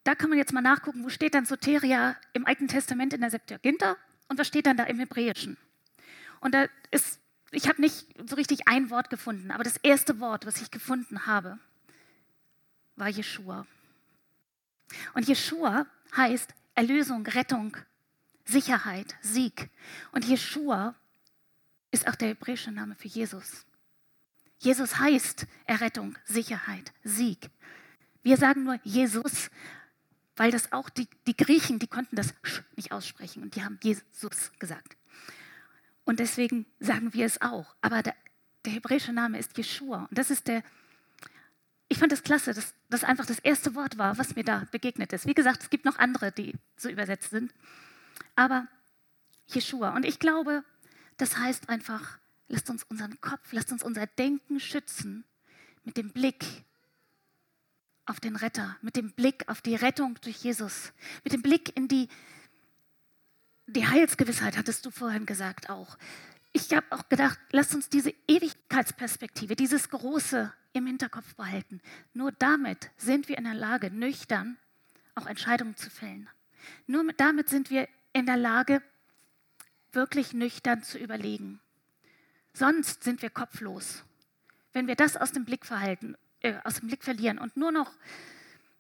da 0.05 0.15
kann 0.15 0.31
man 0.31 0.39
jetzt 0.39 0.53
mal 0.53 0.61
nachgucken, 0.61 1.05
wo 1.05 1.09
steht 1.09 1.35
dann 1.35 1.47
Soteria 1.47 2.17
im 2.33 2.47
Alten 2.47 2.69
Testament 2.69 3.13
in 3.13 3.21
der 3.21 3.31
Septuaginta 3.31 3.97
und 4.29 4.39
was 4.39 4.47
steht 4.47 4.67
dann 4.67 4.77
da 4.77 4.85
im 4.85 4.99
Hebräischen. 4.99 5.57
Und 6.41 6.55
da 6.55 6.67
ist 6.91 7.21
ich 7.53 7.69
habe 7.69 7.81
nicht 7.81 8.07
so 8.29 8.37
richtig 8.37 8.69
ein 8.69 8.91
Wort 8.91 9.11
gefunden, 9.11 9.51
aber 9.51 9.65
das 9.65 9.77
erste 9.79 10.21
Wort, 10.21 10.47
was 10.47 10.63
ich 10.63 10.71
gefunden 10.71 11.27
habe, 11.27 11.59
war 12.97 13.09
Jeshua. 13.09 13.67
Und 15.15 15.27
Jeshua 15.27 15.87
heißt 16.17 16.55
Erlösung, 16.75 17.27
Rettung, 17.27 17.77
Sicherheit, 18.45 19.17
Sieg. 19.21 19.69
Und 20.13 20.25
Jeshua 20.25 20.95
ist 21.91 22.07
auch 22.09 22.15
der 22.15 22.29
hebräische 22.29 22.71
Name 22.71 22.95
für 22.95 23.09
Jesus. 23.09 23.67
Jesus 24.59 24.99
heißt 24.99 25.47
Errettung, 25.67 26.17
Sicherheit, 26.25 26.93
Sieg. 27.03 27.51
Wir 28.23 28.37
sagen 28.37 28.65
nur 28.65 28.79
Jesus, 28.85 29.51
weil 30.41 30.51
das 30.51 30.73
auch 30.73 30.89
die, 30.89 31.07
die 31.27 31.37
Griechen, 31.37 31.79
die 31.79 31.87
konnten 31.87 32.17
das 32.17 32.33
nicht 32.75 32.93
aussprechen 32.93 33.43
und 33.43 33.57
die 33.57 33.63
haben 33.63 33.79
Jesus 33.83 34.53
gesagt. 34.59 34.97
Und 36.05 36.19
deswegen 36.19 36.65
sagen 36.79 37.13
wir 37.13 37.27
es 37.27 37.43
auch. 37.43 37.77
Aber 37.83 38.03
der, 38.03 38.17
der 38.65 38.73
hebräische 38.73 39.13
Name 39.13 39.39
ist 39.39 39.59
Jeshua. 39.59 40.07
Und 40.09 40.17
das 40.17 40.31
ist 40.31 40.49
der, 40.49 40.63
ich 41.89 41.99
fand 41.99 42.11
das 42.11 42.23
klasse, 42.23 42.55
dass 42.55 42.73
das 42.89 43.05
einfach 43.05 43.27
das 43.27 43.39
erste 43.39 43.75
Wort 43.75 43.99
war, 43.99 44.17
was 44.17 44.35
mir 44.35 44.43
da 44.43 44.67
begegnet 44.71 45.13
ist. 45.13 45.27
Wie 45.27 45.35
gesagt, 45.35 45.65
es 45.65 45.69
gibt 45.69 45.85
noch 45.85 45.99
andere, 45.99 46.33
die 46.33 46.55
so 46.75 46.89
übersetzt 46.89 47.29
sind. 47.29 47.53
Aber 48.35 48.67
Jeshua. 49.47 49.95
Und 49.95 50.07
ich 50.07 50.21
glaube, 50.21 50.65
das 51.19 51.37
heißt 51.37 51.69
einfach, 51.69 52.19
lasst 52.49 52.71
uns 52.71 52.85
unseren 52.85 53.21
Kopf, 53.21 53.53
lasst 53.53 53.73
uns 53.73 53.83
unser 53.83 54.07
Denken 54.07 54.59
schützen 54.59 55.25
mit 55.85 55.99
dem 55.99 56.13
Blick 56.13 56.65
auf 58.11 58.21
den 58.21 58.37
Retter, 58.37 58.77
mit 58.83 58.97
dem 58.97 59.13
Blick 59.13 59.49
auf 59.49 59.63
die 59.63 59.75
Rettung 59.75 60.19
durch 60.23 60.43
Jesus, 60.43 60.93
mit 61.25 61.33
dem 61.33 61.43
Blick 61.43 61.77
in 61.77 61.89
die 61.89 62.09
die 63.73 63.87
Heilsgewissheit 63.87 64.57
hattest 64.57 64.85
du 64.85 64.91
vorhin 64.91 65.27
gesagt 65.27 65.71
auch. 65.71 65.97
Ich 66.53 66.73
habe 66.73 66.87
auch 66.91 67.09
gedacht, 67.09 67.39
lasst 67.53 67.73
uns 67.73 67.89
diese 67.89 68.13
Ewigkeitsperspektive, 68.27 69.55
dieses 69.55 69.89
Große 69.91 70.53
im 70.73 70.87
Hinterkopf 70.87 71.37
behalten. 71.37 71.81
Nur 72.13 72.33
damit 72.33 72.91
sind 72.97 73.29
wir 73.29 73.39
in 73.39 73.45
der 73.45 73.55
Lage, 73.55 73.93
nüchtern 73.93 74.59
auch 75.15 75.27
Entscheidungen 75.27 75.77
zu 75.77 75.89
fällen. 75.89 76.29
Nur 76.89 77.05
mit, 77.05 77.21
damit 77.21 77.49
sind 77.49 77.71
wir 77.71 77.89
in 78.13 78.27
der 78.27 78.37
Lage, 78.37 78.83
wirklich 79.93 80.33
nüchtern 80.33 80.83
zu 80.83 80.99
überlegen. 80.99 81.61
Sonst 82.53 83.05
sind 83.05 83.23
wir 83.23 83.31
kopflos. 83.31 84.05
Wenn 84.73 84.89
wir 84.89 84.97
das 84.97 85.17
aus 85.17 85.31
dem 85.31 85.45
Blick 85.45 85.65
verhalten, 85.65 86.17
äh, 86.41 86.59
aus 86.65 86.77
dem 86.77 86.89
Blick 86.89 87.05
verlieren 87.05 87.39
und 87.39 87.57
nur 87.57 87.73
noch 87.73 87.93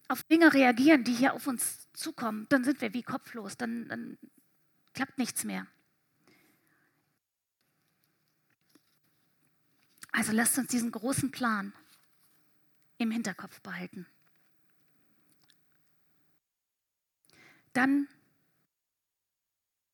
auf 0.09 0.23
Dinge 0.25 0.53
reagieren, 0.53 1.05
die 1.05 1.15
hier 1.15 1.35
auf 1.35 1.47
uns 1.47 1.89
zukommen, 1.93 2.47
dann 2.49 2.65
sind 2.65 2.81
wir 2.81 2.93
wie 2.95 3.03
kopflos, 3.03 3.57
dann, 3.57 3.89
dann 3.89 4.19
klappt 4.93 5.19
nichts 5.19 5.45
mehr. 5.45 5.67
Also 10.13 10.33
lasst 10.33 10.59
uns 10.59 10.69
diesen 10.69 10.91
großen 10.91 11.31
Plan 11.31 11.73
im 12.99 13.11
Hinterkopf 13.11 13.61
behalten. 13.61 14.07
Dann 17.73 18.09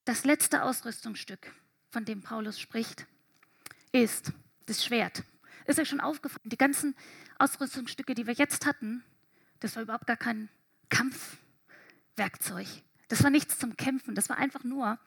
das 0.06 0.24
letzte 0.24 0.62
Ausrüstungsstück, 0.62 1.52
von 1.90 2.04
dem 2.04 2.22
Paulus 2.22 2.58
spricht, 2.58 3.06
ist 3.92 4.32
das 4.66 4.84
Schwert. 4.84 5.24
Ist 5.66 5.78
euch 5.78 5.88
schon 5.88 6.00
aufgefallen, 6.00 6.48
die 6.48 6.56
ganzen 6.56 6.94
Ausrüstungsstücke, 7.38 8.14
die 8.14 8.26
wir 8.26 8.34
jetzt 8.34 8.66
hatten, 8.66 9.04
das 9.60 9.76
war 9.76 9.82
überhaupt 9.82 10.06
gar 10.06 10.16
kein 10.16 10.48
Kampfwerkzeug. 10.88 12.66
Das 13.08 13.22
war 13.22 13.30
nichts 13.30 13.58
zum 13.58 13.76
Kämpfen, 13.76 14.14
das 14.14 14.28
war 14.28 14.38
einfach 14.38 14.64
nur 14.64 14.98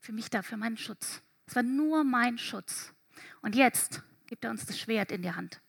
für 0.00 0.12
mich 0.12 0.30
da, 0.30 0.42
für 0.42 0.56
meinen 0.56 0.76
Schutz. 0.76 1.22
Es 1.46 1.56
war 1.56 1.62
nur 1.62 2.04
mein 2.04 2.38
Schutz. 2.38 2.92
Und 3.42 3.54
jetzt 3.54 4.02
gibt 4.26 4.44
er 4.44 4.50
uns 4.50 4.66
das 4.66 4.78
Schwert 4.78 5.10
in 5.12 5.22
die 5.22 5.32
Hand. 5.32 5.60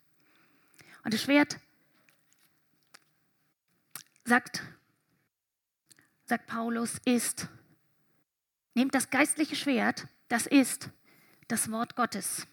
Und 1.04 1.14
das 1.14 1.22
Schwert 1.22 1.60
sagt, 4.26 4.62
sagt 6.26 6.48
Paulus, 6.48 6.98
ist, 7.06 7.48
nehmt 8.74 8.94
das 8.94 9.10
geistliche 9.10 9.56
Schwert, 9.56 10.08
das 10.28 10.46
ist 10.46 10.90
das 11.48 11.72
Wort 11.72 11.96
Gottes. 11.96 12.46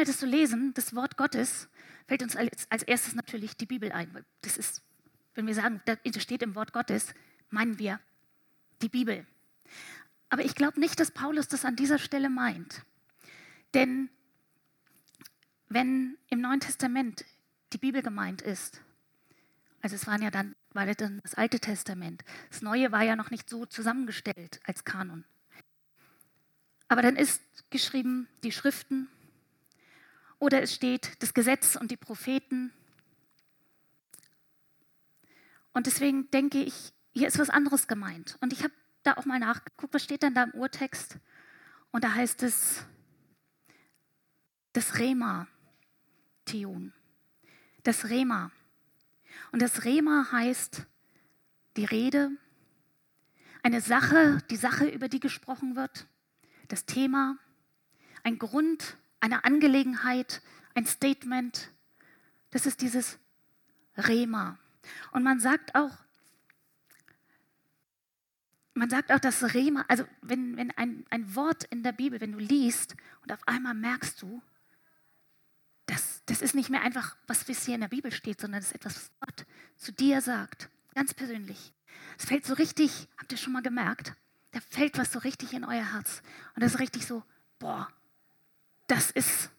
Wir 0.00 0.06
das 0.06 0.20
so 0.20 0.24
lesen, 0.24 0.72
das 0.72 0.94
Wort 0.94 1.18
Gottes, 1.18 1.68
fällt 2.08 2.22
uns 2.22 2.34
als, 2.34 2.66
als 2.70 2.82
erstes 2.84 3.14
natürlich 3.14 3.58
die 3.58 3.66
Bibel 3.66 3.92
ein. 3.92 4.24
Das 4.40 4.56
ist, 4.56 4.80
wenn 5.34 5.46
wir 5.46 5.54
sagen, 5.54 5.82
das 5.84 6.22
steht 6.22 6.40
im 6.40 6.54
Wort 6.54 6.72
Gottes, 6.72 7.12
meinen 7.50 7.78
wir 7.78 8.00
die 8.80 8.88
Bibel. 8.88 9.26
Aber 10.30 10.42
ich 10.42 10.54
glaube 10.54 10.80
nicht, 10.80 10.98
dass 11.00 11.10
Paulus 11.10 11.48
das 11.48 11.66
an 11.66 11.76
dieser 11.76 11.98
Stelle 11.98 12.30
meint. 12.30 12.80
Denn 13.74 14.08
wenn 15.68 16.16
im 16.30 16.40
Neuen 16.40 16.60
Testament 16.60 17.26
die 17.74 17.78
Bibel 17.78 18.00
gemeint 18.00 18.40
ist, 18.40 18.80
also 19.82 19.96
es 19.96 20.06
waren 20.06 20.22
ja 20.22 20.30
dann, 20.30 20.56
war 20.72 20.86
dann 20.86 21.20
das 21.22 21.34
Alte 21.34 21.60
Testament, 21.60 22.24
das 22.48 22.62
Neue 22.62 22.90
war 22.90 23.02
ja 23.02 23.16
noch 23.16 23.30
nicht 23.30 23.50
so 23.50 23.66
zusammengestellt 23.66 24.60
als 24.64 24.84
Kanon. 24.86 25.26
Aber 26.88 27.02
dann 27.02 27.16
ist 27.16 27.42
geschrieben 27.68 28.28
die 28.42 28.52
Schriften, 28.52 29.06
oder 30.40 30.62
es 30.62 30.74
steht 30.74 31.22
das 31.22 31.32
Gesetz 31.32 31.76
und 31.76 31.92
die 31.92 31.96
Propheten. 31.96 32.72
Und 35.72 35.86
deswegen 35.86 36.28
denke 36.32 36.58
ich, 36.58 36.92
hier 37.12 37.28
ist 37.28 37.38
was 37.38 37.50
anderes 37.50 37.86
gemeint. 37.86 38.36
Und 38.40 38.52
ich 38.52 38.64
habe 38.64 38.72
da 39.04 39.14
auch 39.14 39.26
mal 39.26 39.38
nachgeguckt, 39.38 39.94
was 39.94 40.02
steht 40.02 40.22
denn 40.22 40.34
da 40.34 40.44
im 40.44 40.54
Urtext? 40.54 41.18
Und 41.92 42.02
da 42.02 42.14
heißt 42.14 42.42
es 42.42 42.84
das 44.72 44.98
Rema, 44.98 45.46
Theon. 46.46 46.92
Das 47.82 48.08
Rema. 48.08 48.50
Und 49.52 49.62
das 49.62 49.84
Rema 49.84 50.32
heißt 50.32 50.86
die 51.76 51.84
Rede, 51.84 52.30
eine 53.62 53.80
Sache, 53.80 54.42
die 54.50 54.56
Sache, 54.56 54.88
über 54.88 55.08
die 55.08 55.20
gesprochen 55.20 55.76
wird, 55.76 56.06
das 56.68 56.86
Thema, 56.86 57.38
ein 58.22 58.38
Grund, 58.38 58.96
eine 59.20 59.44
Angelegenheit, 59.44 60.42
ein 60.74 60.86
Statement. 60.86 61.70
Das 62.50 62.66
ist 62.66 62.80
dieses 62.80 63.18
Rema. 63.96 64.58
Und 65.12 65.22
man 65.22 65.40
sagt 65.40 65.74
auch, 65.74 65.96
man 68.74 68.88
sagt 68.88 69.12
auch, 69.12 69.18
dass 69.18 69.54
Rema, 69.54 69.84
also 69.88 70.04
wenn, 70.22 70.56
wenn 70.56 70.70
ein, 70.72 71.04
ein 71.10 71.34
Wort 71.34 71.64
in 71.64 71.82
der 71.82 71.92
Bibel, 71.92 72.20
wenn 72.20 72.32
du 72.32 72.38
liest 72.38 72.96
und 73.22 73.32
auf 73.32 73.46
einmal 73.46 73.74
merkst 73.74 74.22
du, 74.22 74.42
das, 75.86 76.22
das 76.26 76.40
ist 76.40 76.54
nicht 76.54 76.70
mehr 76.70 76.82
einfach, 76.82 77.16
was 77.26 77.44
hier 77.46 77.74
in 77.74 77.80
der 77.80 77.88
Bibel 77.88 78.12
steht, 78.12 78.40
sondern 78.40 78.60
das 78.60 78.68
ist 78.68 78.76
etwas, 78.76 78.96
was 78.96 79.10
Gott 79.20 79.46
zu 79.76 79.92
dir 79.92 80.20
sagt, 80.20 80.70
ganz 80.94 81.12
persönlich. 81.12 81.74
Es 82.16 82.24
fällt 82.24 82.46
so 82.46 82.54
richtig, 82.54 83.08
habt 83.18 83.32
ihr 83.32 83.38
schon 83.38 83.52
mal 83.52 83.62
gemerkt? 83.62 84.14
Da 84.52 84.60
fällt 84.60 84.98
was 84.98 85.12
so 85.12 85.18
richtig 85.18 85.52
in 85.52 85.64
euer 85.64 85.92
Herz. 85.92 86.22
Und 86.54 86.62
das 86.62 86.74
ist 86.74 86.80
richtig 86.80 87.06
so, 87.06 87.22
boah, 87.58 87.88
das 88.90 89.10
ist, 89.12 89.50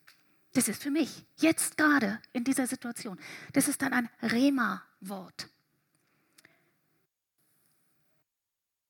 das 0.54 0.68
ist 0.68 0.84
für 0.84 0.92
mich, 0.92 1.26
jetzt 1.38 1.78
gerade 1.78 2.20
in 2.34 2.44
dieser 2.44 2.68
Situation. 2.68 3.18
Das 3.54 3.68
ist 3.68 3.82
dann 3.82 3.94
ein 3.94 4.10
Rema-Wort. 4.22 5.48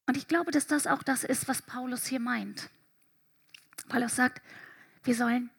Und 0.07 0.17
ich 0.17 0.27
glaube, 0.27 0.51
dass 0.51 0.65
das 0.65 0.87
auch 0.87 1.03
das 1.03 1.23
ist, 1.23 1.47
was 1.47 1.61
Paulus 1.61 2.07
hier 2.07 2.19
meint. 2.19 2.69
Paulus 3.87 4.15
sagt, 4.15 4.41
wir 5.03 5.15
sollen 5.15 5.51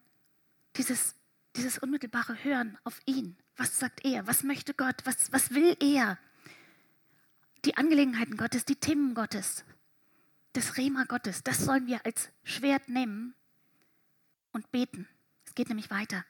dieses, 0.76 1.14
dieses 1.54 1.78
unmittelbare 1.78 2.42
Hören 2.42 2.76
auf 2.82 3.00
ihn. 3.06 3.36
Was 3.56 3.78
sagt 3.78 4.04
er? 4.04 4.26
Was 4.26 4.42
möchte 4.42 4.74
Gott? 4.74 4.96
Was, 5.04 5.32
was 5.32 5.52
will 5.52 5.76
er? 5.80 6.18
Die 7.64 7.76
Angelegenheiten 7.76 8.36
Gottes, 8.36 8.64
die 8.64 8.76
Themen 8.76 9.14
Gottes, 9.14 9.64
das 10.54 10.76
Rema 10.76 11.04
Gottes, 11.04 11.44
das 11.44 11.58
sollen 11.58 11.86
wir 11.86 12.04
als 12.04 12.30
Schwert 12.42 12.88
nehmen 12.88 13.34
und 14.52 14.70
beten. 14.70 15.08
Es 15.44 15.54
geht 15.54 15.68
nämlich 15.68 15.90
weiter. 15.90 16.24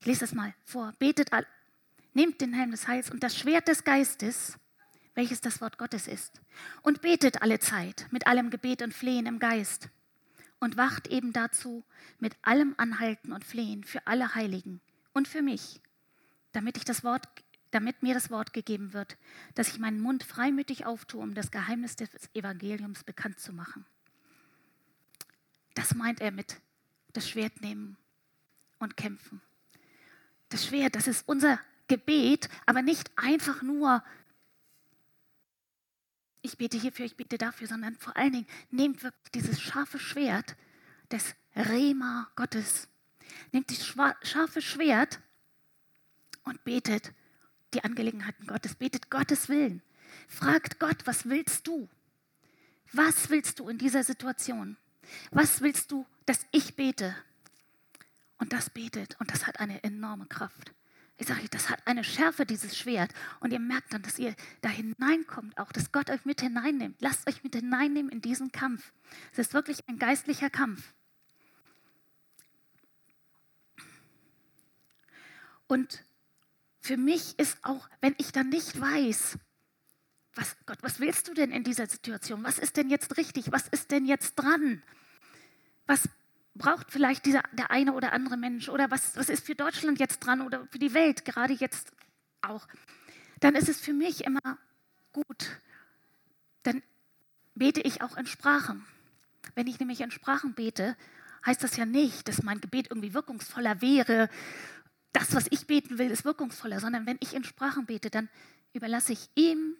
Ich 0.00 0.06
lese 0.06 0.20
das 0.20 0.34
mal 0.34 0.54
vor. 0.64 0.92
Betet, 0.98 1.32
all, 1.32 1.46
nehmt 2.14 2.40
den 2.40 2.52
Helm 2.52 2.70
des 2.70 2.88
Heils 2.88 3.10
und 3.10 3.22
das 3.22 3.36
Schwert 3.36 3.68
des 3.68 3.84
Geistes, 3.84 4.58
welches 5.14 5.40
das 5.40 5.60
Wort 5.60 5.78
Gottes 5.78 6.06
ist, 6.06 6.40
und 6.82 7.00
betet 7.00 7.42
alle 7.42 7.58
Zeit 7.58 8.06
mit 8.10 8.26
allem 8.26 8.50
Gebet 8.50 8.82
und 8.82 8.94
Flehen 8.94 9.26
im 9.26 9.38
Geist 9.38 9.88
und 10.60 10.76
wacht 10.76 11.08
eben 11.08 11.32
dazu 11.32 11.84
mit 12.18 12.36
allem 12.42 12.74
Anhalten 12.78 13.32
und 13.32 13.44
Flehen 13.44 13.84
für 13.84 14.06
alle 14.06 14.34
Heiligen 14.34 14.80
und 15.12 15.28
für 15.28 15.42
mich, 15.42 15.80
damit 16.52 16.76
ich 16.76 16.84
das 16.84 17.04
Wort 17.04 17.28
damit 17.70 18.02
mir 18.02 18.14
das 18.14 18.30
Wort 18.30 18.52
gegeben 18.52 18.92
wird, 18.92 19.18
dass 19.54 19.68
ich 19.68 19.78
meinen 19.78 20.00
Mund 20.00 20.24
freimütig 20.24 20.86
auftue, 20.86 21.20
um 21.20 21.34
das 21.34 21.50
Geheimnis 21.50 21.96
des 21.96 22.08
Evangeliums 22.34 23.04
bekannt 23.04 23.40
zu 23.40 23.52
machen. 23.52 23.84
Das 25.74 25.94
meint 25.94 26.20
er 26.20 26.32
mit 26.32 26.60
das 27.18 27.28
Schwert 27.28 27.60
nehmen 27.60 27.96
und 28.78 28.96
kämpfen. 28.96 29.42
Das 30.50 30.66
Schwert, 30.66 30.94
das 30.94 31.08
ist 31.08 31.26
unser 31.26 31.58
Gebet, 31.88 32.48
aber 32.64 32.80
nicht 32.80 33.10
einfach 33.16 33.60
nur, 33.60 34.04
ich 36.42 36.56
bete 36.58 36.78
hierfür, 36.78 37.06
ich 37.06 37.16
bete 37.16 37.36
dafür, 37.36 37.66
sondern 37.66 37.96
vor 37.96 38.16
allen 38.16 38.32
Dingen 38.32 38.46
nehmt 38.70 39.02
wirklich 39.02 39.32
dieses 39.32 39.60
scharfe 39.60 39.98
Schwert 39.98 40.54
des 41.10 41.34
Rema 41.56 42.30
Gottes. 42.36 42.86
Nehmt 43.50 43.68
das 43.68 43.84
scharfe 44.22 44.62
Schwert 44.62 45.18
und 46.44 46.62
betet 46.62 47.12
die 47.74 47.82
Angelegenheiten 47.82 48.46
Gottes, 48.46 48.76
betet 48.76 49.10
Gottes 49.10 49.48
Willen. 49.48 49.82
Fragt 50.28 50.78
Gott, 50.78 51.04
was 51.04 51.28
willst 51.28 51.66
du? 51.66 51.88
Was 52.92 53.28
willst 53.28 53.58
du 53.58 53.68
in 53.68 53.76
dieser 53.76 54.04
Situation? 54.04 54.76
Was 55.32 55.60
willst 55.60 55.90
du 55.90 56.06
dass 56.28 56.46
ich 56.50 56.76
bete. 56.76 57.16
Und 58.38 58.52
das 58.52 58.70
betet 58.70 59.16
und 59.18 59.32
das 59.32 59.46
hat 59.46 59.60
eine 59.60 59.82
enorme 59.82 60.26
Kraft. 60.26 60.72
Ich 61.16 61.26
sage, 61.26 61.48
das 61.50 61.70
hat 61.70 61.84
eine 61.86 62.04
Schärfe, 62.04 62.46
dieses 62.46 62.76
Schwert. 62.76 63.12
Und 63.40 63.52
ihr 63.52 63.58
merkt 63.58 63.92
dann, 63.92 64.02
dass 64.02 64.18
ihr 64.20 64.36
da 64.60 64.68
hineinkommt, 64.68 65.58
auch, 65.58 65.72
dass 65.72 65.90
Gott 65.90 66.10
euch 66.10 66.24
mit 66.24 66.40
hineinnimmt. 66.40 67.00
Lasst 67.00 67.26
euch 67.26 67.42
mit 67.42 67.56
hineinnehmen 67.56 68.12
in 68.12 68.20
diesen 68.20 68.52
Kampf. 68.52 68.92
Es 69.32 69.38
ist 69.38 69.54
wirklich 69.54 69.80
ein 69.88 69.98
geistlicher 69.98 70.50
Kampf. 70.50 70.94
Und 75.66 76.04
für 76.80 76.96
mich 76.96 77.36
ist 77.38 77.58
auch, 77.62 77.88
wenn 78.00 78.14
ich 78.18 78.30
dann 78.30 78.50
nicht 78.50 78.80
weiß, 78.80 79.38
was, 80.34 80.56
Gott, 80.66 80.78
was 80.82 81.00
willst 81.00 81.26
du 81.26 81.34
denn 81.34 81.50
in 81.50 81.64
dieser 81.64 81.88
Situation? 81.88 82.44
Was 82.44 82.60
ist 82.60 82.76
denn 82.76 82.90
jetzt 82.90 83.16
richtig? 83.16 83.50
Was 83.50 83.66
ist 83.66 83.90
denn 83.90 84.06
jetzt 84.06 84.36
dran? 84.36 84.82
Was 85.86 86.08
braucht 86.58 86.90
vielleicht 86.90 87.24
dieser, 87.24 87.42
der 87.52 87.70
eine 87.70 87.94
oder 87.94 88.12
andere 88.12 88.36
Mensch 88.36 88.68
oder 88.68 88.90
was, 88.90 89.16
was 89.16 89.28
ist 89.28 89.46
für 89.46 89.54
Deutschland 89.54 89.98
jetzt 89.98 90.20
dran 90.20 90.42
oder 90.42 90.66
für 90.66 90.78
die 90.78 90.94
Welt 90.94 91.24
gerade 91.24 91.54
jetzt 91.54 91.92
auch, 92.42 92.66
dann 93.40 93.54
ist 93.54 93.68
es 93.68 93.80
für 93.80 93.92
mich 93.92 94.24
immer 94.24 94.58
gut. 95.12 95.60
Dann 96.64 96.82
bete 97.54 97.80
ich 97.80 98.02
auch 98.02 98.16
in 98.16 98.26
Sprachen. 98.26 98.84
Wenn 99.54 99.66
ich 99.66 99.78
nämlich 99.78 100.00
in 100.00 100.10
Sprachen 100.10 100.54
bete, 100.54 100.96
heißt 101.46 101.62
das 101.62 101.76
ja 101.76 101.86
nicht, 101.86 102.28
dass 102.28 102.42
mein 102.42 102.60
Gebet 102.60 102.88
irgendwie 102.90 103.14
wirkungsvoller 103.14 103.80
wäre. 103.80 104.28
Das, 105.12 105.34
was 105.34 105.46
ich 105.50 105.66
beten 105.66 105.98
will, 105.98 106.10
ist 106.10 106.24
wirkungsvoller, 106.24 106.80
sondern 106.80 107.06
wenn 107.06 107.18
ich 107.20 107.34
in 107.34 107.44
Sprachen 107.44 107.86
bete, 107.86 108.10
dann 108.10 108.28
überlasse 108.72 109.12
ich 109.12 109.30
ihm 109.34 109.76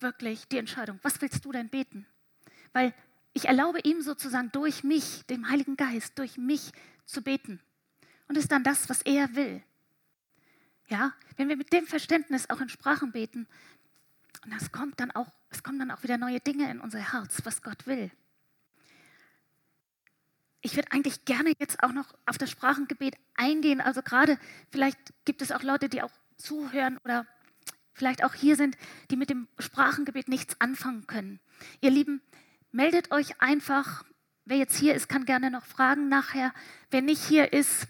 wirklich 0.00 0.46
die 0.48 0.58
Entscheidung. 0.58 0.98
Was 1.02 1.20
willst 1.20 1.44
du 1.44 1.52
denn 1.52 1.68
beten? 1.68 2.06
Weil 2.72 2.92
ich 3.32 3.46
erlaube 3.46 3.80
ihm 3.80 4.02
sozusagen 4.02 4.52
durch 4.52 4.84
mich, 4.84 5.24
dem 5.26 5.48
Heiligen 5.48 5.76
Geist, 5.76 6.18
durch 6.18 6.36
mich 6.36 6.72
zu 7.04 7.22
beten. 7.22 7.60
Und 8.28 8.36
ist 8.36 8.52
dann 8.52 8.64
das, 8.64 8.88
was 8.88 9.02
er 9.02 9.34
will. 9.34 9.62
Ja, 10.88 11.12
wenn 11.36 11.48
wir 11.48 11.56
mit 11.56 11.72
dem 11.72 11.86
Verständnis 11.86 12.50
auch 12.50 12.60
in 12.60 12.68
Sprachen 12.68 13.12
beten, 13.12 13.46
und 14.44 14.52
das 14.52 14.72
kommt 14.72 15.00
dann 15.00 15.10
auch, 15.10 15.30
es 15.50 15.62
kommen 15.62 15.78
dann 15.78 15.90
auch 15.90 16.02
wieder 16.02 16.18
neue 16.18 16.40
Dinge 16.40 16.70
in 16.70 16.80
unser 16.80 16.98
Herz, 16.98 17.40
was 17.44 17.62
Gott 17.62 17.86
will. 17.86 18.10
Ich 20.60 20.76
würde 20.76 20.92
eigentlich 20.92 21.24
gerne 21.24 21.52
jetzt 21.58 21.82
auch 21.82 21.92
noch 21.92 22.14
auf 22.26 22.38
das 22.38 22.50
Sprachengebet 22.50 23.16
eingehen. 23.34 23.80
Also 23.80 24.02
gerade 24.02 24.38
vielleicht 24.70 24.98
gibt 25.24 25.42
es 25.42 25.52
auch 25.52 25.62
Leute, 25.62 25.88
die 25.88 26.02
auch 26.02 26.12
zuhören 26.36 26.98
oder 27.04 27.26
vielleicht 27.94 28.24
auch 28.24 28.34
hier 28.34 28.56
sind, 28.56 28.76
die 29.10 29.16
mit 29.16 29.30
dem 29.30 29.48
Sprachengebet 29.58 30.28
nichts 30.28 30.60
anfangen 30.60 31.06
können. 31.06 31.40
Ihr 31.80 31.90
Lieben, 31.90 32.20
meldet 32.72 33.12
euch 33.12 33.40
einfach. 33.40 34.04
Wer 34.44 34.56
jetzt 34.56 34.76
hier 34.76 34.94
ist, 34.94 35.08
kann 35.08 35.24
gerne 35.24 35.50
noch 35.50 35.64
fragen 35.64 36.08
nachher. 36.08 36.52
Wer 36.90 37.02
nicht 37.02 37.22
hier 37.22 37.52
ist, 37.52 37.86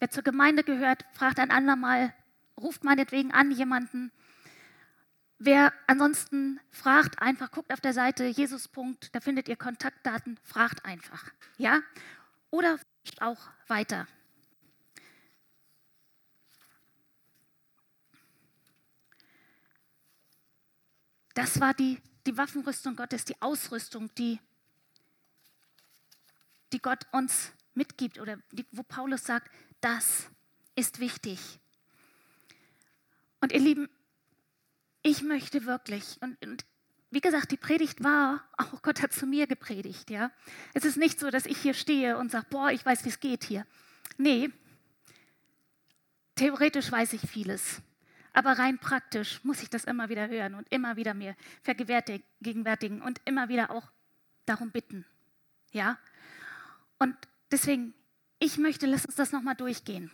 wer 0.00 0.10
zur 0.10 0.24
Gemeinde 0.24 0.64
gehört, 0.64 1.04
fragt 1.12 1.38
ein 1.38 1.50
andermal, 1.50 2.12
ruft 2.60 2.82
meinetwegen 2.82 3.32
an 3.32 3.52
jemanden. 3.52 4.10
Wer 5.38 5.72
ansonsten 5.86 6.60
fragt 6.70 7.20
einfach, 7.20 7.50
guckt 7.50 7.72
auf 7.72 7.80
der 7.80 7.92
Seite 7.92 8.24
Jesus. 8.24 8.70
da 9.12 9.20
findet 9.20 9.48
ihr 9.48 9.56
Kontaktdaten, 9.56 10.38
fragt 10.42 10.84
einfach. 10.84 11.30
Ja? 11.58 11.82
Oder 12.50 12.78
auch 13.20 13.50
weiter. 13.68 14.06
Das 21.34 21.60
war 21.60 21.74
die, 21.74 22.00
die 22.26 22.36
Waffenrüstung 22.36 22.96
Gottes, 22.96 23.24
die 23.24 23.40
Ausrüstung, 23.40 24.10
die, 24.16 24.40
die 26.72 26.80
Gott 26.80 27.06
uns 27.12 27.52
mitgibt 27.74 28.18
oder 28.18 28.38
die, 28.52 28.66
wo 28.72 28.82
Paulus 28.82 29.24
sagt, 29.24 29.50
das 29.80 30.26
ist 30.74 30.98
wichtig. 30.98 31.40
Und 33.40 33.52
ihr 33.52 33.60
Lieben, 33.60 33.88
ich 35.02 35.22
möchte 35.22 35.66
wirklich, 35.66 36.18
und, 36.20 36.44
und 36.44 36.64
wie 37.10 37.20
gesagt, 37.20 37.52
die 37.52 37.56
Predigt 37.56 38.02
war, 38.02 38.42
auch 38.56 38.82
Gott 38.82 39.00
hat 39.00 39.12
zu 39.12 39.26
mir 39.26 39.46
gepredigt, 39.46 40.10
ja. 40.10 40.32
Es 40.74 40.84
ist 40.84 40.96
nicht 40.96 41.20
so, 41.20 41.30
dass 41.30 41.46
ich 41.46 41.58
hier 41.58 41.74
stehe 41.74 42.18
und 42.18 42.30
sage, 42.30 42.46
boah, 42.50 42.70
ich 42.70 42.84
weiß, 42.84 43.04
wie 43.04 43.10
es 43.10 43.20
geht 43.20 43.44
hier. 43.44 43.66
Nee, 44.18 44.50
theoretisch 46.34 46.90
weiß 46.90 47.12
ich 47.12 47.22
vieles. 47.22 47.80
Aber 48.36 48.58
rein 48.58 48.78
praktisch 48.78 49.42
muss 49.44 49.62
ich 49.62 49.70
das 49.70 49.84
immer 49.84 50.10
wieder 50.10 50.28
hören 50.28 50.56
und 50.56 50.70
immer 50.70 50.96
wieder 50.96 51.14
mir 51.14 51.34
vergegenwärtigen 51.62 53.00
und 53.00 53.18
immer 53.24 53.48
wieder 53.48 53.70
auch 53.70 53.90
darum 54.44 54.72
bitten. 54.72 55.06
Ja? 55.72 55.98
Und 56.98 57.16
deswegen, 57.50 57.94
ich 58.38 58.58
möchte, 58.58 58.84
lass 58.84 59.06
uns 59.06 59.14
das 59.14 59.32
nochmal 59.32 59.54
durchgehen. 59.54 60.10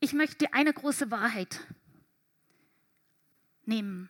Ich 0.00 0.14
möchte 0.14 0.54
eine 0.54 0.72
große 0.72 1.10
Wahrheit 1.10 1.60
nehmen. 3.66 4.08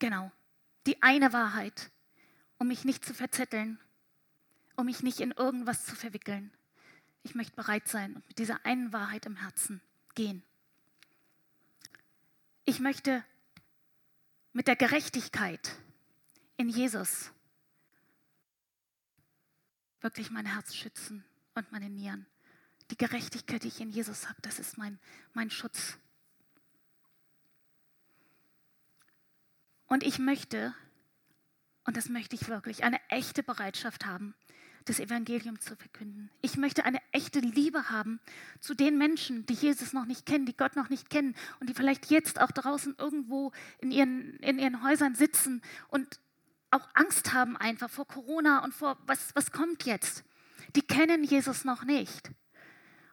Genau. 0.00 0.32
Die 0.88 1.04
eine 1.04 1.32
Wahrheit, 1.32 1.92
um 2.58 2.66
mich 2.66 2.84
nicht 2.84 3.04
zu 3.04 3.14
verzetteln, 3.14 3.78
um 4.74 4.86
mich 4.86 5.04
nicht 5.04 5.20
in 5.20 5.30
irgendwas 5.30 5.86
zu 5.86 5.94
verwickeln. 5.94 6.50
Ich 7.22 7.36
möchte 7.36 7.54
bereit 7.54 7.86
sein 7.86 8.16
und 8.16 8.26
mit 8.26 8.40
dieser 8.40 8.66
einen 8.66 8.92
Wahrheit 8.92 9.24
im 9.24 9.36
Herzen 9.36 9.80
gehen. 10.16 10.42
Ich 12.64 12.80
möchte 12.80 13.22
mit 14.52 14.68
der 14.68 14.76
Gerechtigkeit 14.76 15.76
in 16.56 16.68
Jesus 16.68 17.30
wirklich 20.00 20.30
mein 20.30 20.46
Herz 20.46 20.74
schützen 20.74 21.24
und 21.54 21.70
meine 21.72 21.90
Nieren. 21.90 22.26
Die 22.90 22.96
Gerechtigkeit, 22.96 23.64
die 23.64 23.68
ich 23.68 23.80
in 23.80 23.90
Jesus 23.90 24.28
habe, 24.28 24.40
das 24.42 24.58
ist 24.58 24.78
mein, 24.78 24.98
mein 25.32 25.50
Schutz. 25.50 25.98
Und 29.86 30.02
ich 30.02 30.18
möchte, 30.18 30.74
und 31.84 31.96
das 31.96 32.08
möchte 32.08 32.34
ich 32.34 32.48
wirklich, 32.48 32.82
eine 32.84 33.00
echte 33.08 33.42
Bereitschaft 33.42 34.06
haben, 34.06 34.34
das 34.84 35.00
Evangelium 35.00 35.60
zu 35.60 35.76
verkünden. 35.76 36.30
Ich 36.42 36.56
möchte 36.56 36.84
eine 36.84 37.00
echte 37.12 37.40
Liebe 37.40 37.90
haben 37.90 38.20
zu 38.60 38.74
den 38.74 38.98
Menschen, 38.98 39.46
die 39.46 39.54
Jesus 39.54 39.92
noch 39.92 40.04
nicht 40.04 40.26
kennen, 40.26 40.46
die 40.46 40.56
Gott 40.56 40.76
noch 40.76 40.90
nicht 40.90 41.10
kennen 41.10 41.34
und 41.60 41.70
die 41.70 41.74
vielleicht 41.74 42.10
jetzt 42.10 42.40
auch 42.40 42.50
draußen 42.50 42.94
irgendwo 42.98 43.52
in 43.78 43.90
ihren, 43.90 44.34
in 44.40 44.58
ihren 44.58 44.82
Häusern 44.82 45.14
sitzen 45.14 45.62
und 45.88 46.20
auch 46.70 46.88
Angst 46.94 47.32
haben 47.32 47.56
einfach 47.56 47.88
vor 47.88 48.06
Corona 48.06 48.64
und 48.64 48.74
vor, 48.74 48.98
was, 49.06 49.34
was 49.34 49.52
kommt 49.52 49.84
jetzt. 49.84 50.24
Die 50.74 50.82
kennen 50.82 51.22
Jesus 51.22 51.64
noch 51.64 51.84
nicht. 51.84 52.30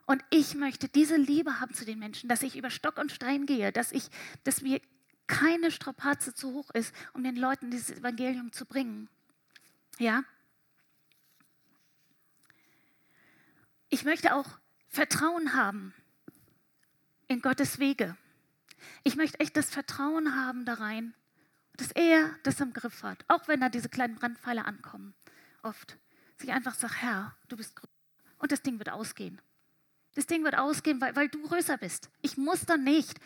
Und 0.07 0.23
ich 0.31 0.55
möchte 0.55 0.89
diese 0.89 1.15
Liebe 1.15 1.59
haben 1.59 1.73
zu 1.73 1.85
den 1.85 1.99
Menschen, 1.99 2.27
dass 2.27 2.41
ich 2.41 2.57
über 2.57 2.71
Stock 2.71 2.97
und 2.97 3.11
Stein 3.11 3.45
gehe, 3.45 3.71
dass, 3.71 3.91
ich, 3.91 4.09
dass 4.43 4.61
mir 4.61 4.81
keine 5.27 5.71
Strapaze 5.71 6.33
zu 6.33 6.53
hoch 6.53 6.71
ist, 6.71 6.93
um 7.13 7.23
den 7.23 7.35
Leuten 7.35 7.71
dieses 7.71 7.91
Evangelium 7.91 8.51
zu 8.51 8.65
bringen. 8.65 9.07
Ja? 9.99 10.23
Ich 13.91 14.05
möchte 14.05 14.33
auch 14.33 14.47
Vertrauen 14.87 15.53
haben 15.53 15.93
in 17.27 17.41
Gottes 17.41 17.77
Wege. 17.77 18.15
Ich 19.03 19.17
möchte 19.17 19.39
echt 19.41 19.55
das 19.57 19.69
Vertrauen 19.69 20.33
haben 20.33 20.63
da 20.63 20.75
rein, 20.75 21.13
dass 21.75 21.91
er 21.91 22.33
das 22.43 22.61
im 22.61 22.71
Griff 22.71 23.03
hat, 23.03 23.23
auch 23.27 23.49
wenn 23.49 23.59
da 23.59 23.67
diese 23.67 23.89
kleinen 23.89 24.15
Brandpfeile 24.15 24.63
ankommen. 24.63 25.13
Oft. 25.61 25.97
Sich 26.37 26.51
einfach 26.51 26.73
sagt, 26.73 27.01
Herr, 27.01 27.35
du 27.49 27.57
bist 27.57 27.75
größer. 27.75 27.91
Und 28.39 28.53
das 28.53 28.61
Ding 28.61 28.79
wird 28.79 28.89
ausgehen. 28.89 29.41
Das 30.15 30.25
Ding 30.25 30.45
wird 30.45 30.57
ausgehen, 30.57 31.01
weil, 31.01 31.15
weil 31.17 31.27
du 31.27 31.41
größer 31.41 31.77
bist. 31.77 32.09
Ich 32.21 32.37
muss 32.37 32.65
dann 32.65 32.85
nicht 32.85 33.19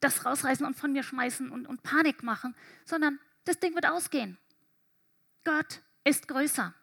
das 0.00 0.24
rausreißen 0.24 0.66
und 0.66 0.74
von 0.74 0.92
mir 0.92 1.04
schmeißen 1.04 1.48
und, 1.48 1.66
und 1.66 1.84
Panik 1.84 2.24
machen, 2.24 2.56
sondern 2.84 3.20
das 3.44 3.60
Ding 3.60 3.74
wird 3.74 3.86
ausgehen. 3.86 4.36
Gott 5.44 5.80
ist 6.02 6.26
größer. 6.26 6.74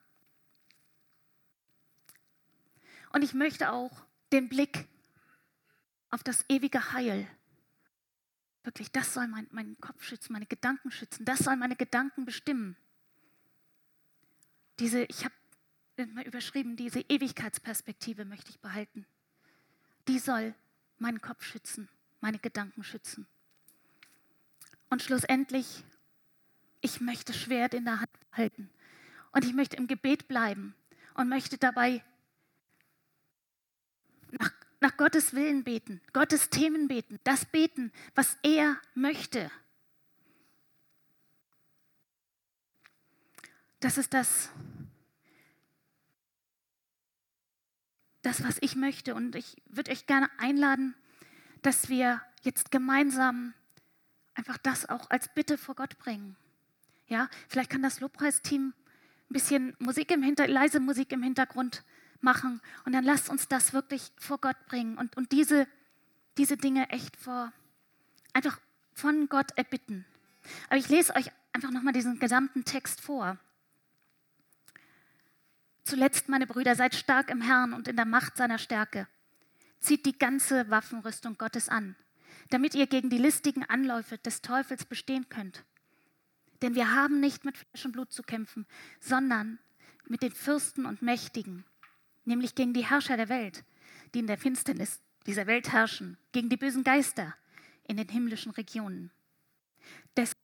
Und 3.15 3.21
ich 3.21 3.33
möchte 3.33 3.71
auch 3.71 4.05
den 4.33 4.49
Blick 4.49 4.89
auf 6.09 6.21
das 6.21 6.43
ewige 6.49 6.91
Heil. 6.91 7.25
Wirklich, 8.63 8.91
das 8.91 9.13
soll 9.13 9.25
mein, 9.27 9.47
meinen 9.51 9.79
Kopf 9.79 10.03
schützen, 10.03 10.33
meine 10.33 10.47
Gedanken 10.47 10.91
schützen. 10.91 11.23
Das 11.23 11.39
soll 11.39 11.55
meine 11.55 11.77
Gedanken 11.77 12.25
bestimmen. 12.25 12.75
Diese, 14.79 15.03
ich 15.03 15.23
habe 15.23 15.33
mal 16.13 16.25
überschrieben, 16.25 16.75
diese 16.75 16.99
Ewigkeitsperspektive 16.99 18.25
möchte 18.25 18.49
ich 18.49 18.59
behalten. 18.59 19.07
Die 20.09 20.19
soll 20.19 20.53
meinen 20.97 21.21
Kopf 21.21 21.45
schützen, 21.45 21.87
meine 22.19 22.39
Gedanken 22.39 22.83
schützen. 22.83 23.25
Und 24.89 25.01
schlussendlich, 25.01 25.85
ich 26.81 26.99
möchte 26.99 27.33
Schwert 27.33 27.75
in 27.75 27.85
der 27.85 28.01
Hand 28.01 28.11
halten. 28.33 28.69
Und 29.31 29.45
ich 29.45 29.53
möchte 29.53 29.77
im 29.77 29.87
Gebet 29.87 30.27
bleiben 30.27 30.75
und 31.13 31.29
möchte 31.29 31.57
dabei 31.57 32.03
nach, 34.39 34.51
nach 34.79 34.97
Gottes 34.97 35.33
Willen 35.33 35.63
beten, 35.63 36.01
Gottes 36.13 36.49
Themen 36.49 36.87
beten, 36.87 37.19
das 37.23 37.45
beten, 37.45 37.91
was 38.13 38.37
er 38.43 38.79
möchte. 38.93 39.51
Das 43.79 43.97
ist 43.97 44.13
das, 44.13 44.49
das, 48.21 48.43
was 48.43 48.57
ich 48.61 48.75
möchte. 48.75 49.13
Und 49.13 49.35
ich 49.35 49.61
würde 49.67 49.91
euch 49.91 50.07
gerne 50.07 50.29
einladen, 50.39 50.95
dass 51.61 51.89
wir 51.89 52.21
jetzt 52.41 52.71
gemeinsam 52.71 53.53
einfach 54.33 54.57
das 54.57 54.87
auch 54.87 55.09
als 55.09 55.33
Bitte 55.33 55.57
vor 55.57 55.75
Gott 55.75 55.97
bringen. 55.97 56.35
Ja, 57.07 57.29
vielleicht 57.47 57.69
kann 57.69 57.83
das 57.83 57.99
Lobpreisteam 57.99 58.69
ein 58.69 59.33
bisschen 59.33 59.75
Musik 59.79 60.11
im 60.11 60.23
Hinter, 60.23 60.47
leise 60.47 60.79
Musik 60.79 61.11
im 61.11 61.21
Hintergrund 61.21 61.83
machen. 62.25 62.59
Und 62.83 62.91
dann 62.91 63.05
lasst 63.05 63.29
uns 63.29 63.47
das 63.47 63.71
wirklich 63.71 64.11
vor 64.17 64.39
Gott 64.39 64.57
bringen 64.67 64.97
und, 64.97 65.15
und 65.15 65.31
diese, 65.31 65.65
diese 66.37 66.57
Dinge 66.57 66.89
echt 66.89 67.15
vor, 67.15 67.53
einfach 68.33 68.59
von 68.93 69.29
Gott 69.29 69.57
erbitten. 69.57 70.05
Aber 70.67 70.77
ich 70.77 70.89
lese 70.89 71.15
euch 71.15 71.31
einfach 71.53 71.71
nochmal 71.71 71.93
diesen 71.93 72.19
gesamten 72.19 72.65
Text 72.65 72.99
vor. 72.99 73.37
Zuletzt, 75.85 76.27
meine 76.27 76.47
Brüder, 76.47 76.75
seid 76.75 76.95
stark 76.95 77.29
im 77.29 77.41
Herrn 77.41 77.73
und 77.73 77.87
in 77.87 77.95
der 77.95 78.05
Macht 78.05 78.35
seiner 78.35 78.57
Stärke. 78.57 79.07
Zieht 79.79 80.05
die 80.05 80.17
ganze 80.17 80.69
Waffenrüstung 80.69 81.37
Gottes 81.37 81.69
an, 81.69 81.95
damit 82.49 82.75
ihr 82.75 82.87
gegen 82.87 83.09
die 83.09 83.19
listigen 83.19 83.63
Anläufe 83.63 84.17
des 84.17 84.41
Teufels 84.41 84.85
bestehen 84.85 85.29
könnt. 85.29 85.63
Denn 86.61 86.73
wir 86.73 86.93
haben 86.95 87.19
nicht 87.19 87.45
mit 87.45 87.57
Fleisch 87.57 87.85
und 87.85 87.91
Blut 87.91 88.11
zu 88.11 88.23
kämpfen, 88.23 88.65
sondern 88.99 89.59
mit 90.07 90.23
den 90.23 90.31
Fürsten 90.31 90.85
und 90.85 91.01
Mächtigen, 91.01 91.65
nämlich 92.25 92.55
gegen 92.55 92.73
die 92.73 92.85
Herrscher 92.85 93.17
der 93.17 93.29
Welt, 93.29 93.63
die 94.13 94.19
in 94.19 94.27
der 94.27 94.37
Finsternis 94.37 94.99
dieser 95.25 95.47
Welt 95.47 95.71
herrschen, 95.71 96.17
gegen 96.31 96.49
die 96.49 96.57
bösen 96.57 96.83
Geister 96.83 97.35
in 97.87 97.97
den 97.97 98.09
himmlischen 98.09 98.51
Regionen. 98.51 99.11
Deshalb 100.15 100.37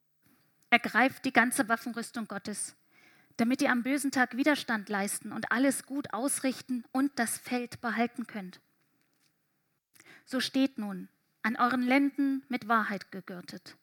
ergreift 0.70 1.26
die 1.26 1.34
ganze 1.34 1.68
Waffenrüstung 1.68 2.28
Gottes, 2.28 2.76
damit 3.38 3.62
ihr 3.62 3.72
am 3.72 3.84
bösen 3.84 4.12
Tag 4.12 4.38
Widerstand 4.38 4.90
leisten 4.90 5.32
und 5.32 5.52
alles 5.52 5.86
gut 5.86 6.14
ausrichten 6.14 6.84
und 6.92 7.12
das 7.18 7.38
Feld 7.38 7.82
behalten 7.82 8.28
könnt. 8.28 8.60
So 10.26 10.40
steht 10.40 10.78
nun 10.78 11.10
an 11.42 11.56
euren 11.56 11.82
Lenden 11.82 12.44
mit 12.50 12.68
Wahrheit 12.68 13.12
gegürtet, 13.12 13.76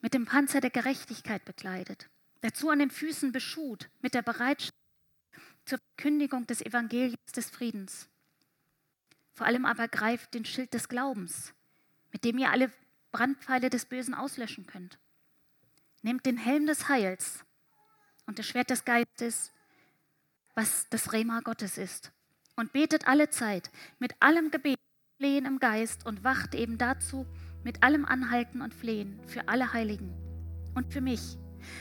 mit 0.00 0.14
dem 0.14 0.24
Panzer 0.24 0.60
der 0.60 0.70
Gerechtigkeit 0.70 1.44
bekleidet, 1.44 2.08
dazu 2.40 2.70
an 2.70 2.78
den 2.78 2.90
Füßen 2.90 3.32
beschut 3.32 3.88
mit 4.00 4.14
der 4.14 4.22
Bereitschaft 4.22 4.74
zur 5.66 5.78
Kündigung 5.96 6.46
des 6.46 6.62
Evangeliums 6.62 7.32
des 7.34 7.50
Friedens. 7.50 8.08
Vor 9.32 9.46
allem 9.46 9.66
aber 9.66 9.88
greift 9.88 10.32
den 10.32 10.44
Schild 10.44 10.72
des 10.72 10.88
Glaubens, 10.88 11.52
mit 12.12 12.24
dem 12.24 12.38
ihr 12.38 12.50
alle 12.50 12.70
Brandpfeile 13.12 13.68
des 13.68 13.84
Bösen 13.84 14.14
auslöschen 14.14 14.66
könnt. 14.66 14.98
Nehmt 16.02 16.24
den 16.24 16.38
Helm 16.38 16.66
des 16.66 16.88
Heils 16.88 17.44
und 18.26 18.38
das 18.38 18.46
Schwert 18.46 18.70
des 18.70 18.84
Geistes, 18.84 19.52
was 20.54 20.88
das 20.88 21.12
Rema 21.12 21.40
Gottes 21.40 21.76
ist, 21.76 22.12
und 22.54 22.72
betet 22.72 23.06
alle 23.06 23.28
Zeit 23.28 23.70
mit 23.98 24.14
allem 24.20 24.50
Gebet, 24.50 24.78
Flehen 25.18 25.46
im 25.46 25.58
Geist 25.58 26.04
und 26.04 26.24
wacht 26.24 26.54
eben 26.54 26.76
dazu 26.76 27.26
mit 27.64 27.82
allem 27.82 28.04
Anhalten 28.04 28.60
und 28.60 28.74
Flehen 28.74 29.18
für 29.26 29.48
alle 29.48 29.72
Heiligen 29.72 30.14
und 30.74 30.92
für 30.92 31.00
mich, 31.00 31.38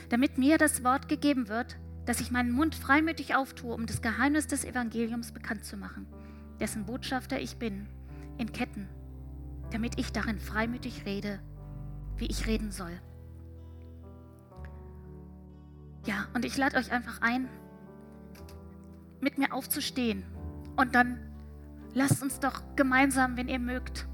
damit 0.07 0.37
mir 0.37 0.57
das 0.57 0.85
Wort 0.85 1.09
gegeben 1.09 1.49
wird, 1.49 1.77
dass 2.05 2.21
ich 2.21 2.31
meinen 2.31 2.51
Mund 2.51 2.75
freimütig 2.75 3.35
auftue, 3.35 3.73
um 3.73 3.85
das 3.85 4.01
Geheimnis 4.01 4.47
des 4.47 4.63
Evangeliums 4.63 5.31
bekannt 5.31 5.65
zu 5.65 5.77
machen, 5.77 6.05
dessen 6.59 6.85
Botschafter 6.85 7.39
ich 7.39 7.57
bin, 7.57 7.87
in 8.37 8.51
Ketten, 8.51 8.87
damit 9.71 9.97
ich 9.97 10.11
darin 10.11 10.39
freimütig 10.39 11.05
rede, 11.05 11.39
wie 12.17 12.27
ich 12.27 12.47
reden 12.47 12.71
soll. 12.71 12.99
Ja, 16.05 16.27
und 16.33 16.45
ich 16.45 16.55
lade 16.57 16.77
euch 16.77 16.91
einfach 16.91 17.21
ein, 17.21 17.49
mit 19.19 19.37
mir 19.37 19.53
aufzustehen 19.53 20.23
und 20.75 20.93
dann 20.93 21.19
lasst 21.93 22.21
uns 22.21 22.39
doch 22.39 22.61
gemeinsam, 22.75 23.37
wenn 23.37 23.47
ihr 23.47 23.59
mögt, 23.59 24.07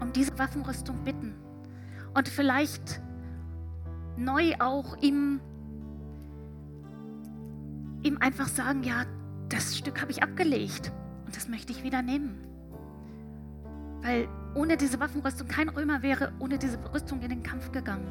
um 0.00 0.12
diese 0.12 0.38
Waffenrüstung 0.38 1.04
bitten 1.04 1.34
und 2.14 2.28
vielleicht 2.28 3.02
neu 4.16 4.54
auch 4.58 4.96
ihm 5.02 5.40
ihm 8.02 8.18
einfach 8.18 8.48
sagen, 8.48 8.82
ja, 8.82 9.04
das 9.48 9.76
Stück 9.76 10.00
habe 10.00 10.10
ich 10.10 10.22
abgelegt 10.22 10.92
und 11.26 11.36
das 11.36 11.48
möchte 11.48 11.72
ich 11.72 11.82
wieder 11.82 12.02
nehmen. 12.02 12.38
Weil 14.02 14.28
ohne 14.54 14.76
diese 14.76 15.00
Waffenrüstung 15.00 15.48
kein 15.48 15.68
Römer 15.68 16.02
wäre 16.02 16.32
ohne 16.38 16.58
diese 16.58 16.78
Rüstung 16.92 17.20
in 17.22 17.30
den 17.30 17.42
Kampf 17.42 17.72
gegangen. 17.72 18.06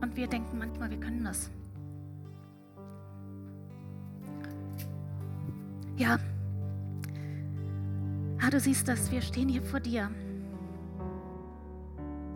Und 0.00 0.16
wir 0.16 0.26
denken 0.26 0.58
manchmal, 0.58 0.90
wir 0.90 1.00
können 1.00 1.24
das. 1.24 1.50
Ja, 5.96 6.18
ah, 8.40 8.50
du 8.50 8.58
siehst 8.58 8.88
das, 8.88 9.10
wir 9.12 9.20
stehen 9.20 9.48
hier 9.48 9.62
vor 9.62 9.80
dir. 9.80 10.10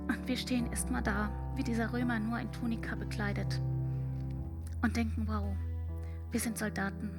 Und 0.07 0.28
wir 0.28 0.36
stehen 0.36 0.66
erstmal 0.66 1.03
da, 1.03 1.30
wie 1.57 1.62
dieser 1.62 1.92
Römer 1.92 2.18
nur 2.18 2.38
in 2.38 2.53
Tunika 2.53 2.95
bekleidet. 2.95 3.61
Und 4.82 4.97
denken, 4.97 5.26
wow, 5.26 5.45
wir 6.35 6.41
sind 6.41 6.59
Soldaten. 6.59 7.11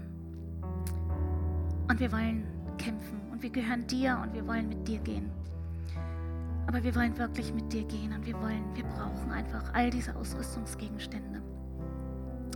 Und 1.88 2.00
wir 2.02 2.12
wollen 2.12 2.44
kämpfen. 2.78 3.22
Und 3.32 3.42
wir 3.42 3.50
gehören 3.50 3.88
dir 3.88 4.20
und 4.22 4.34
wir 4.34 4.46
wollen 4.46 4.68
mit 4.68 4.86
dir 4.86 5.00
gehen. 5.00 5.32
Aber 6.68 6.84
wir 6.84 6.94
wollen 6.96 7.18
wirklich 7.18 7.54
mit 7.54 7.72
dir 7.72 7.86
gehen 7.86 8.12
und 8.12 8.26
wir 8.26 8.34
wollen, 8.42 8.76
wir 8.76 8.84
brauchen 8.84 9.32
einfach 9.32 9.74
all 9.74 9.90
diese 9.90 10.14
Ausrüstungsgegenstände. 10.18 11.42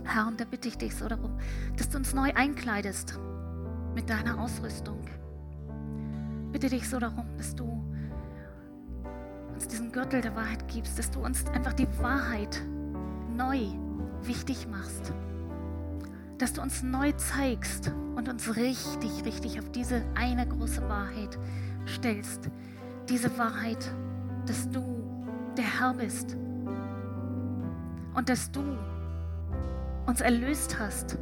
Herr, 0.04 0.26
und 0.26 0.38
da 0.38 0.44
bitte 0.44 0.68
ich 0.68 0.76
dich 0.76 0.94
so 0.94 1.08
darum, 1.08 1.38
dass 1.78 1.88
du 1.88 1.96
uns 1.96 2.12
neu 2.12 2.30
einkleidest 2.34 3.18
mit 3.94 4.10
deiner 4.10 4.38
Ausrüstung. 4.38 5.00
Bitte 6.52 6.68
dich 6.68 6.86
so 6.86 6.98
darum, 6.98 7.24
dass 7.38 7.54
du 7.54 7.64
uns 9.54 9.66
diesen 9.66 9.92
Gürtel 9.92 10.20
der 10.20 10.36
Wahrheit 10.36 10.68
gibst, 10.68 10.98
dass 10.98 11.10
du 11.10 11.24
uns 11.24 11.46
einfach 11.46 11.72
die 11.72 11.88
Wahrheit 12.02 12.60
neu 13.34 13.60
wichtig 14.24 14.68
machst 14.68 15.14
dass 16.40 16.54
du 16.54 16.62
uns 16.62 16.82
neu 16.82 17.12
zeigst 17.12 17.92
und 18.16 18.26
uns 18.30 18.56
richtig, 18.56 19.26
richtig 19.26 19.58
auf 19.58 19.70
diese 19.72 20.02
eine 20.14 20.48
große 20.48 20.80
Wahrheit 20.88 21.38
stellst. 21.86 22.48
Diese 23.10 23.36
Wahrheit, 23.36 23.92
dass 24.46 24.70
du 24.70 24.80
der 25.58 25.80
Herr 25.80 25.92
bist 25.92 26.34
und 28.14 28.28
dass 28.28 28.50
du 28.50 28.62
uns 30.06 30.22
erlöst 30.22 30.78
hast 30.80 31.18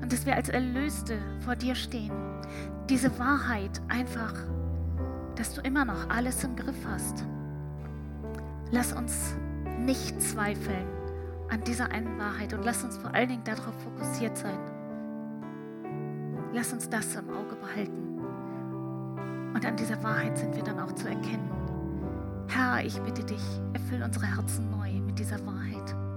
und 0.00 0.12
dass 0.12 0.24
wir 0.24 0.36
als 0.36 0.48
Erlöste 0.48 1.18
vor 1.40 1.56
dir 1.56 1.74
stehen. 1.74 2.12
Diese 2.88 3.18
Wahrheit 3.18 3.82
einfach, 3.88 4.34
dass 5.34 5.54
du 5.54 5.60
immer 5.62 5.84
noch 5.84 6.08
alles 6.08 6.44
im 6.44 6.54
Griff 6.54 6.86
hast. 6.86 7.24
Lass 8.70 8.92
uns 8.92 9.34
nicht 9.80 10.22
zweifeln 10.22 10.99
an 11.50 11.62
dieser 11.64 11.90
einen 11.90 12.18
Wahrheit 12.18 12.52
und 12.54 12.64
lass 12.64 12.84
uns 12.84 12.96
vor 12.96 13.12
allen 13.12 13.28
Dingen 13.28 13.44
darauf 13.44 13.74
fokussiert 13.82 14.36
sein. 14.36 14.58
Lass 16.52 16.72
uns 16.72 16.88
das 16.88 17.14
im 17.16 17.30
Auge 17.30 17.56
behalten. 17.56 18.18
Und 19.54 19.66
an 19.66 19.76
dieser 19.76 20.02
Wahrheit 20.02 20.38
sind 20.38 20.54
wir 20.54 20.62
dann 20.62 20.78
auch 20.78 20.92
zu 20.92 21.08
erkennen. 21.08 21.50
Herr, 22.48 22.84
ich 22.84 22.98
bitte 23.00 23.24
dich, 23.24 23.42
erfüll 23.72 24.02
unsere 24.02 24.26
Herzen 24.26 24.70
neu 24.70 24.92
mit 25.00 25.18
dieser 25.18 25.44
Wahrheit. 25.46 25.94